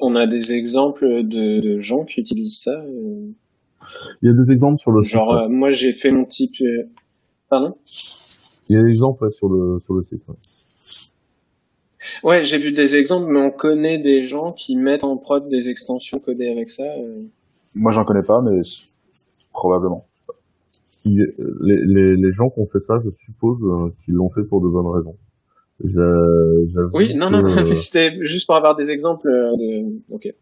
[0.00, 2.84] On a des exemples de, gens qui utilisent ça.
[2.86, 3.34] Il
[4.22, 6.56] y a des exemples sur le genre moi j'ai fait mon type
[7.50, 7.74] Pardon?
[8.68, 10.22] Il y a des exemples sur le sur le site.
[12.22, 15.68] Ouais, j'ai vu des exemples, mais on connaît des gens qui mettent en prod des
[15.68, 16.84] extensions codées avec ça.
[16.84, 17.18] Euh.
[17.74, 18.60] Moi, j'en connais pas, mais
[19.52, 20.06] probablement.
[21.04, 21.26] Les,
[21.60, 24.68] les, les gens qui ont fait ça, je suppose euh, qu'ils l'ont fait pour de
[24.68, 25.16] bonnes raisons.
[26.94, 27.42] Oui, non, non,
[27.76, 30.00] c'était juste pour avoir des exemples euh, de.
[30.10, 30.32] Ok.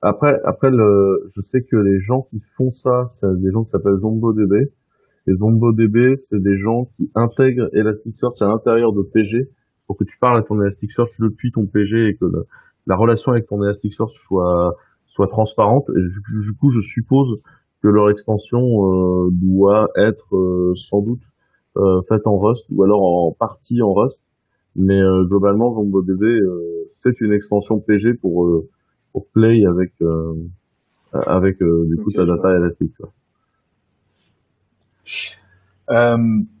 [0.00, 3.70] Après, après le, je sais que les gens qui font ça, c'est des gens qui
[3.70, 4.70] s'appellent ZomboDB
[5.28, 9.50] les ZomboDB, c'est des gens qui intègrent Elasticsearch à l'intérieur de PG
[9.86, 12.24] pour que tu parles à ton Elasticsearch depuis ton PG et que
[12.86, 15.86] la relation avec ton Elasticsearch soit soit transparente.
[15.90, 16.00] Et
[16.44, 17.42] du, coup, je suppose
[17.82, 21.20] que leur extension euh, doit être euh, sans doute
[22.08, 24.24] faite en Rust ou alors en partie en Rust.
[24.76, 26.40] Mais globalement, ZomboDB,
[26.90, 28.64] c'est une extension PG pour
[29.12, 29.92] pour play avec
[31.12, 33.12] avec du coup ta data Elasticsearch.
[35.90, 36.16] Euh,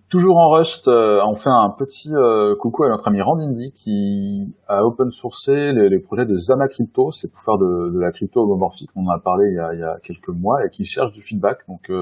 [0.08, 4.54] toujours en Rust, euh, on fait un petit euh, coucou à notre ami Randindy qui
[4.66, 7.10] a open sourcé les, projets de Zama Crypto.
[7.10, 8.90] C'est pour faire de, la crypto homomorphique.
[8.96, 11.12] On en a parlé il y a, il y a quelques mois et qui cherche
[11.12, 11.66] du feedback.
[11.68, 11.92] Donc,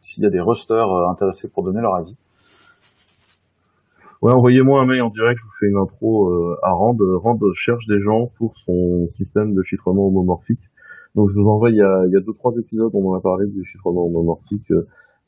[0.00, 2.14] s'il y a des rusters intéressés pour donner leur avis.
[4.22, 5.38] Ouais, envoyez-moi un mail en direct.
[5.40, 6.96] Je vous fais une intro à Rand.
[6.98, 10.62] Rand cherche des gens pour son système de chiffrement homomorphique.
[11.14, 11.70] Donc, je vous envoie.
[11.70, 12.90] Il y a, il y a deux trois épisodes.
[12.94, 14.70] On en a parlé du chiffrement homomorphique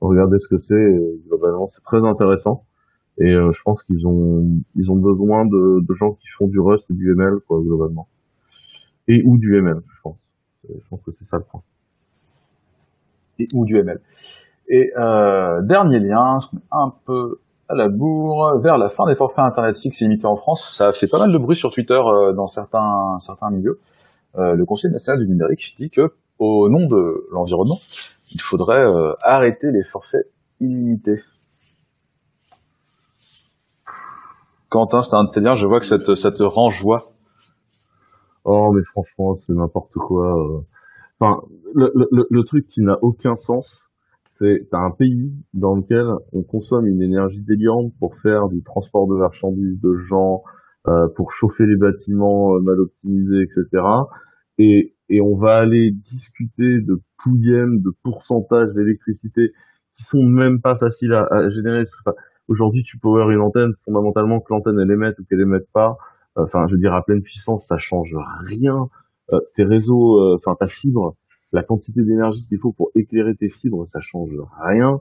[0.00, 0.98] regardez ce que c'est.
[1.68, 2.64] C'est très intéressant.
[3.20, 6.60] Et euh, je pense qu'ils ont ils ont besoin de, de, gens qui font du
[6.60, 8.06] Rust et du ML quoi globalement.
[9.08, 10.38] Et ou du ML, je pense.
[10.68, 11.62] Je pense que c'est ça le point.
[13.40, 14.00] Et ou du ML.
[14.68, 16.38] Et euh, dernier lien,
[16.70, 17.38] un peu
[17.68, 20.74] à la bourre, vers la fin des forfaits internet fixes limités en France.
[20.76, 23.80] Ça a fait pas mal de bruit sur Twitter euh, dans certains certains milieux.
[24.36, 27.76] Euh, le Conseil national du numérique dit que au nom de l'environnement,
[28.32, 31.20] il faudrait euh, arrêter les forfaits illimités.
[34.68, 36.70] Quentin, c'est un de tes liens, je vois que ça te, ça te rend.
[38.44, 40.26] Oh, mais franchement, c'est n'importe quoi.
[40.26, 40.60] Euh.
[41.20, 41.42] Enfin,
[41.74, 43.66] le, le, le truc qui n'a aucun sens,
[44.38, 49.14] c'est un pays dans lequel on consomme une énergie délirante pour faire du transport de
[49.14, 50.42] marchandises, de gens,
[50.86, 53.82] euh, pour chauffer les bâtiments mal optimisés, etc.
[54.58, 59.52] Et et on va aller discuter de pouillem, de pourcentage d'électricité
[59.94, 61.84] qui sont même pas faciles à, générer.
[62.46, 65.96] Aujourd'hui, tu power une antenne, fondamentalement que l'antenne elle émette ou qu'elle émette pas.
[66.36, 68.16] Enfin, je veux dire à pleine puissance, ça change
[68.46, 68.88] rien.
[69.32, 71.16] Euh, tes réseaux, euh, enfin ta fibre,
[71.52, 74.30] la quantité d'énergie qu'il faut pour éclairer tes fibres, ça change
[74.60, 75.00] rien.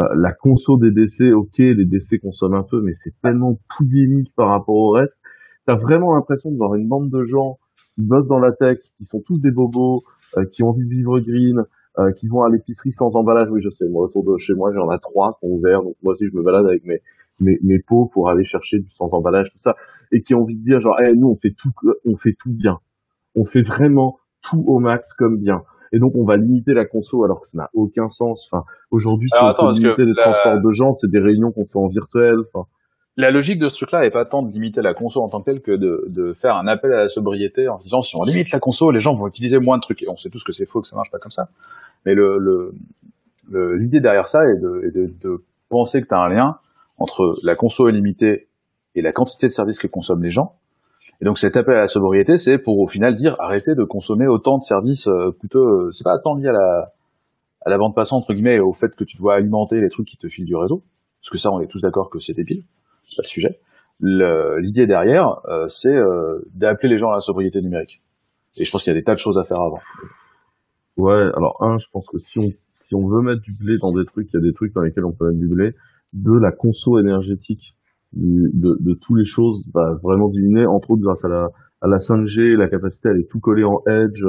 [0.00, 4.32] Euh, la conso des DC, ok, les DC consomment un peu, mais c'est tellement pouillémique
[4.34, 5.16] par rapport au reste.
[5.66, 7.58] T'as vraiment l'impression de voir une bande de gens
[7.94, 10.02] qui bossent dans la tech, qui sont tous des bobos,
[10.38, 11.64] euh, qui ont envie de vivre green,
[11.98, 13.50] euh, qui vont à l'épicerie sans emballage.
[13.50, 15.96] Oui, je sais, moi autour de chez moi, j'en ai trois qui ont ouvert, donc
[16.02, 17.00] moi aussi je me balade avec mes
[17.40, 19.76] mes, mes pots pour aller chercher du sans emballage, tout ça,
[20.10, 21.70] et qui ont envie de dire genre, eh, nous on fait tout,
[22.04, 22.78] on fait tout bien,
[23.34, 25.62] on fait vraiment tout au max comme bien.
[25.92, 28.48] Et donc on va limiter la conso alors que ça n'a aucun sens.
[28.50, 31.78] Enfin, aujourd'hui, si on peut limiter les transports de gens, c'est des réunions qu'on fait
[31.78, 32.36] en virtuel.
[32.52, 32.66] Enfin,
[33.16, 35.44] la logique de ce truc-là est pas tant de limiter la conso en tant que
[35.44, 38.50] telle que de, de, faire un appel à la sobriété en disant si on limite
[38.52, 40.02] la conso, les gens vont utiliser moins de trucs.
[40.02, 41.48] Et on sait tous que c'est faux, que ça marche pas comme ça.
[42.06, 46.20] Mais le, le, l'idée derrière ça est de, est de, de penser que tu as
[46.20, 46.56] un lien
[46.96, 48.48] entre la conso illimitée
[48.94, 50.56] et la quantité de services que consomment les gens.
[51.22, 54.26] Et donc cet appel à la sobriété, c'est pour au final dire arrêtez de consommer
[54.26, 56.92] autant de services euh, plutôt, euh, c'est pas tant lié à la,
[57.64, 60.16] à la bande passante entre guillemets, au fait que tu dois alimenter les trucs qui
[60.16, 60.82] te filent du réseau,
[61.20, 62.62] parce que ça on est tous d'accord que c'est débile,
[63.16, 63.60] pas le sujet.
[64.00, 65.96] L'idée derrière, euh, c'est
[66.54, 68.00] d'appeler les gens à la sobriété numérique.
[68.58, 69.80] Et je pense qu'il y a des tas de choses à faire avant.
[70.96, 72.50] Ouais, alors un, je pense que si on
[72.92, 74.82] si on veut mettre du blé dans des trucs, il y a des trucs dans
[74.82, 75.74] lesquels on peut mettre du blé.
[76.12, 77.74] De la conso énergétique
[78.12, 81.50] de, de toutes les choses va vraiment diminuer, entre autres grâce à la,
[81.80, 84.24] à la 5G, la capacité à aller tout coller en edge.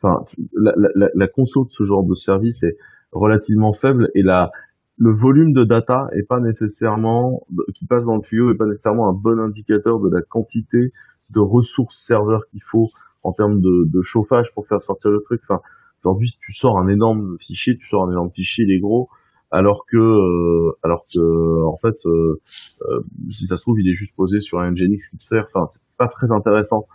[0.00, 0.24] Enfin,
[0.54, 2.76] la, la, la conso de ce genre de service est
[3.12, 4.50] relativement faible et la,
[4.98, 9.08] le volume de data est pas nécessairement qui passe dans le tuyau est pas nécessairement
[9.08, 10.92] un bon indicateur de la quantité
[11.30, 12.88] de ressources serveurs qu'il faut
[13.22, 15.40] en termes de, de, chauffage pour faire sortir le truc.
[15.44, 15.60] Enfin,
[16.02, 19.08] aujourd'hui, si tu sors un énorme fichier, tu sors un énorme fichier, il est gros
[19.52, 22.40] alors que euh, alors que en fait euh,
[22.88, 23.00] euh,
[23.32, 26.08] si ça se trouve il est juste posé sur un Nginx Xer enfin c'est pas
[26.08, 26.86] très intéressant.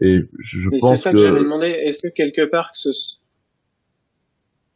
[0.00, 2.90] Et je, Mais pense c'est ça que, j'avais demandé est-ce que quelque part que ce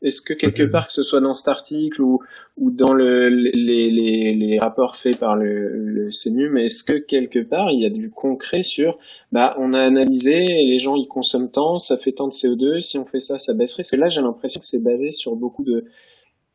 [0.03, 2.21] est-ce que quelque part que ce soit dans cet article ou,
[2.57, 7.39] ou dans le, les, les, les rapports faits par le, le CNUM, est-ce que quelque
[7.39, 8.99] part il y a du concret sur
[9.31, 12.99] bah on a analysé les gens ils consomment tant, ça fait tant de CO2, si
[12.99, 13.85] on fait ça ça baisserait?
[13.85, 15.87] Parce que là j'ai l'impression que c'est basé sur beaucoup de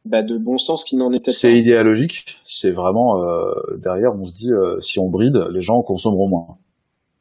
[0.09, 1.37] bah, de bon sens qui n'en était pas.
[1.37, 2.39] C'est idéologique.
[2.45, 6.57] C'est vraiment euh, derrière, on se dit euh, si on bride, les gens consommeront moins.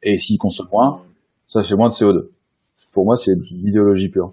[0.03, 1.01] Et s'ils consomment moins,
[1.47, 2.29] ça fait moins de CO2.
[2.93, 4.31] Pour moi, c'est l'idéologie pure.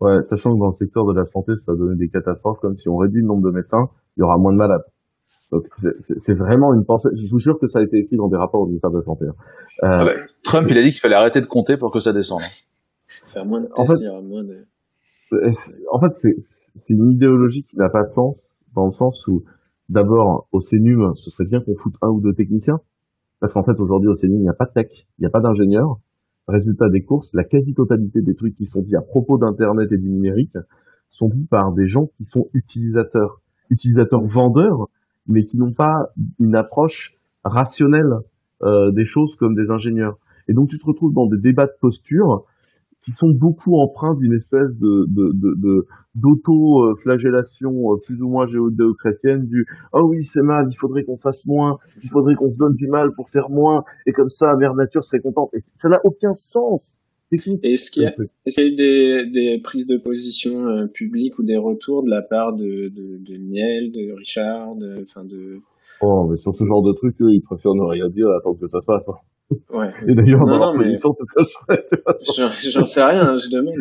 [0.00, 2.76] Ouais, sachant que dans le secteur de la santé, ça va donner des catastrophes, comme
[2.78, 4.84] si on réduit le nombre de médecins, il y aura moins de malades.
[5.50, 5.64] Donc
[6.00, 7.08] c'est vraiment une pensée.
[7.14, 9.04] Je vous jure que ça a été écrit dans des rapports du ministère de la
[9.04, 9.24] Santé.
[9.26, 9.34] Hein.
[9.84, 12.42] Euh, ah Trump, il a dit qu'il fallait arrêter de compter pour que ça descende.
[13.32, 14.66] Faire moins de tests, en fait, il y aura moins de...
[15.90, 16.36] En fait, c'est
[16.80, 18.38] c'est une idéologie qui n'a pas de sens,
[18.74, 19.44] dans le sens où,
[19.88, 22.80] d'abord, au CENUM, ce serait bien qu'on foute un ou deux techniciens,
[23.40, 25.30] parce qu'en fait, aujourd'hui, au CENUM, il n'y a pas de tech, il n'y a
[25.30, 25.98] pas d'ingénieur.
[26.46, 30.08] Résultat des courses, la quasi-totalité des trucs qui sont dits à propos d'Internet et du
[30.08, 30.56] numérique
[31.10, 34.88] sont dits par des gens qui sont utilisateurs, utilisateurs vendeurs,
[35.26, 36.08] mais qui n'ont pas
[36.38, 38.12] une approche rationnelle
[38.62, 40.18] euh, des choses comme des ingénieurs.
[40.48, 42.44] Et donc, tu te retrouves dans des débats de posture
[43.04, 49.46] qui sont beaucoup empreints d'une espèce de, de, de, d'auto-flagellation euh, plus ou moins géo-chrétienne
[49.46, 52.74] du «Oh oui, c'est mal, il faudrait qu'on fasse moins, il faudrait qu'on se donne
[52.74, 56.00] du mal pour faire moins, et comme ça, Mère Nature serait contente.» Et ça n'a
[56.04, 58.14] aucun sens est-ce qu'il y a,
[58.46, 62.54] est-ce eu des, des prises de position euh, publiques ou des retours de la part
[62.54, 65.58] de, de, de Niel, de Richard, de, enfin de...
[66.00, 68.80] Oh, mais sur ce genre de truc, ils préfèrent ne rien dire, attendre que ça
[68.80, 69.06] se passe.
[69.08, 69.18] Hein.
[69.70, 69.92] Ouais.
[70.06, 70.98] Et d'ailleurs, non, non, mais...
[71.00, 73.74] J'en sais rien, je demande.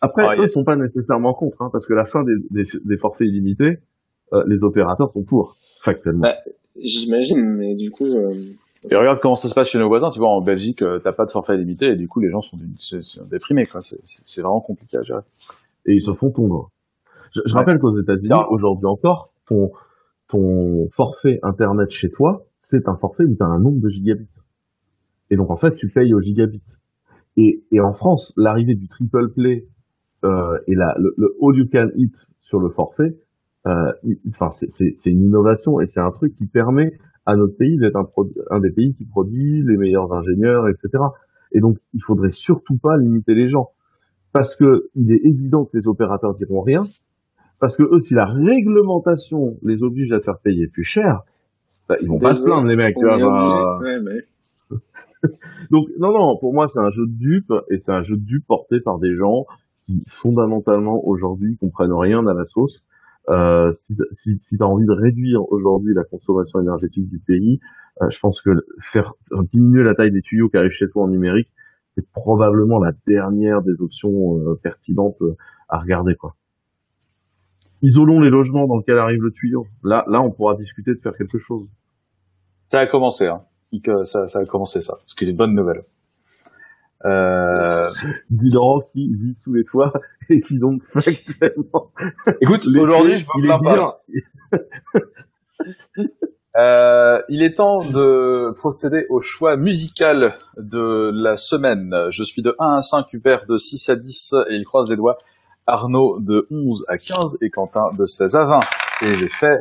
[0.00, 2.68] Après, ah, eux, ils sont pas nécessairement contre, hein, parce que la fin des, des,
[2.84, 3.78] des forfaits illimités,
[4.32, 6.22] euh, les opérateurs sont pour, factuellement.
[6.22, 6.36] Bah,
[6.76, 8.04] J'imagine, mais du coup...
[8.06, 8.34] Euh...
[8.90, 11.12] Et regarde comment ça se passe chez nos voisins, tu vois, en Belgique, euh, t'as
[11.12, 13.80] pas de forfait illimité, et du coup, les gens sont, sont déprimés, quoi.
[13.80, 15.22] C'est vraiment compliqué à gérer.
[15.86, 16.70] Et ils se font tondre.
[17.34, 19.70] Je, je rappelle qu'aux États-Unis, aujourd'hui encore, ton,
[20.28, 24.26] ton forfait Internet chez toi, c'est un forfait où tu as un nombre de gigabits.
[25.34, 26.62] Et donc en fait, tu payes au gigabit.
[27.36, 29.66] Et, et en France, l'arrivée du triple play
[30.24, 33.18] euh, et la, le, le, all you can eat sur le forfait,
[33.66, 33.92] euh,
[34.28, 36.92] enfin c'est une innovation et c'est un truc qui permet
[37.26, 38.08] à notre pays d'être un,
[38.50, 41.02] un, des pays qui produit les meilleurs ingénieurs, etc.
[41.50, 43.70] Et donc il faudrait surtout pas limiter les gens
[44.32, 46.82] parce que il est évident que les opérateurs diront rien
[47.58, 51.22] parce que eux, si la réglementation les oblige à faire payer plus cher,
[51.88, 52.94] bah, ils vont pas se plaindre les mecs.
[53.02, 53.78] Bah...
[53.80, 54.20] ouais, mais...
[55.70, 58.24] Donc non, non, pour moi c'est un jeu de dupe et c'est un jeu de
[58.24, 59.46] dupe porté par des gens
[59.84, 62.86] qui fondamentalement aujourd'hui comprennent rien à la sauce.
[63.30, 67.60] Euh, si si, si tu as envie de réduire aujourd'hui la consommation énergétique du pays,
[68.02, 69.14] euh, je pense que faire
[69.52, 71.48] diminuer la taille des tuyaux qui arrivent chez toi en numérique,
[71.90, 75.36] c'est probablement la dernière des options euh, pertinentes euh,
[75.68, 76.34] à regarder quoi.
[77.82, 79.66] Isolons les logements dans lesquels arrive le tuyau.
[79.82, 81.68] Là, là, on pourra discuter de faire quelque chose.
[82.68, 83.26] Ça a commencé.
[83.26, 83.42] Hein
[84.04, 85.80] ça, ça a commencé ça, ce qui est une bonne nouvelle.
[87.04, 87.88] Euh...
[88.92, 89.92] Qui vit sous les toits
[90.30, 91.90] et qui donc factuellement.
[92.40, 94.00] Écoute, aujourd'hui, je veux pas.
[96.56, 101.94] euh, il est temps de procéder au choix musical de la semaine.
[102.10, 104.96] Je suis de 1 à 5, Hubert de 6 à 10 et il croise les
[104.96, 105.18] doigts.
[105.66, 108.60] Arnaud de 11 à 15 et Quentin de 16 à 20.
[109.02, 109.58] Et j'ai fait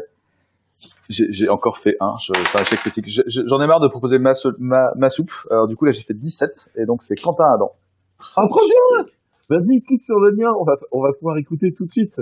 [1.10, 3.06] J'ai encore fait un, je, c'est un échec critique.
[3.28, 5.32] J'en ai marre de proposer ma, ma, ma, soupe.
[5.52, 7.72] Alors du coup là j'ai fait 17 et donc c'est Quentin Adam.
[8.36, 9.06] Ah trop bien
[9.50, 12.22] Vas-y, clique sur le lien, on va, on va pouvoir écouter tout de suite.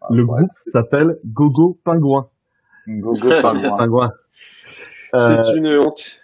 [0.00, 2.28] Ah, le groupe s'appelle Gogo Pingouin.
[2.86, 4.12] Gogo Pingouin.
[5.12, 6.20] C'est euh, une honte.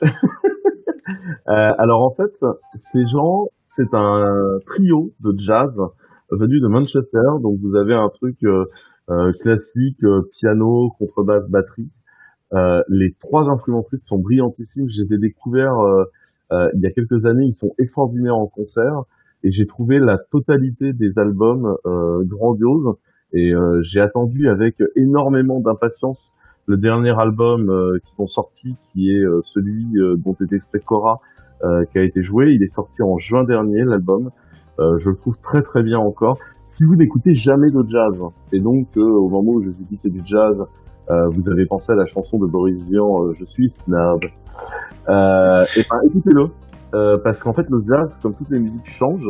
[1.48, 2.44] Euh, alors en fait,
[2.74, 5.80] ces gens, c'est un trio de jazz
[6.32, 7.20] venu de Manchester.
[7.40, 8.64] Donc vous avez un truc euh
[9.40, 11.90] classique, piano, contrebasse, batterie.
[12.88, 14.88] les trois instrumentistes sont brillantissimes.
[14.88, 15.76] Je les ai découverts
[16.50, 17.46] il y a quelques années.
[17.46, 19.04] Ils sont extraordinaires en concert
[19.44, 21.76] et j'ai trouvé la totalité des albums
[22.24, 22.96] grandioses.
[23.32, 23.52] Et
[23.82, 26.32] j'ai attendu avec énormément d'impatience
[26.66, 30.80] le dernier album euh, qui sont sortis, qui est euh, celui euh, dont était extrait
[30.80, 31.20] Cora,
[31.90, 32.52] qui a été joué.
[32.52, 34.30] Il est sorti en juin dernier, l'album.
[34.78, 36.38] Je le trouve très très bien encore.
[36.64, 38.20] Si vous n'écoutez jamais de jazz,
[38.52, 40.56] et donc au moment où je vous dis c'est du jazz,
[41.08, 47.18] vous avez pensé à la chanson de Boris Vian, Je suis snob, et ben écoutez-le,
[47.22, 49.28] parce qu'en fait le jazz, comme toutes les musiques, change,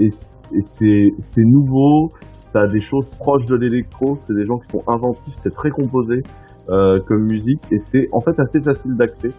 [0.00, 2.12] et, c'est nouveau,
[2.52, 5.70] ça a des choses proches de l'électro, c'est des gens qui sont inventifs, c'est très
[5.70, 6.22] composé.
[6.68, 9.30] Euh, comme musique et c'est en fait assez facile d'accès.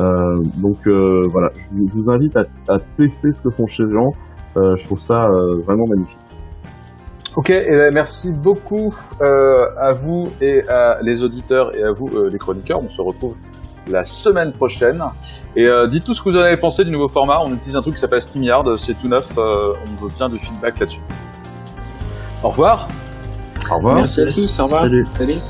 [0.00, 4.10] Euh, donc euh, voilà, je, vous invite à, à, tester ce que font chez gens.
[4.56, 5.28] Je trouve ça
[5.64, 6.18] vraiment magnifique.
[7.36, 12.08] Ok, et ben, merci beaucoup euh, à vous et à les auditeurs et à vous
[12.30, 12.82] les chroniqueurs.
[12.82, 13.36] On se retrouve
[13.86, 15.04] la semaine prochaine.
[15.54, 17.40] Et euh, dites tout ce que vous en avez pensé du nouveau format.
[17.44, 19.36] On utilise un truc qui s'appelle StreamYard, c'est tout neuf.
[19.36, 21.02] on veut bien du feedback là-dessus.
[22.42, 22.88] Au revoir.
[23.70, 23.96] Au revoir.
[23.96, 24.58] Merci à tous.
[24.58, 24.80] Au revoir.
[24.80, 25.06] Salut.
[25.18, 25.40] Salut.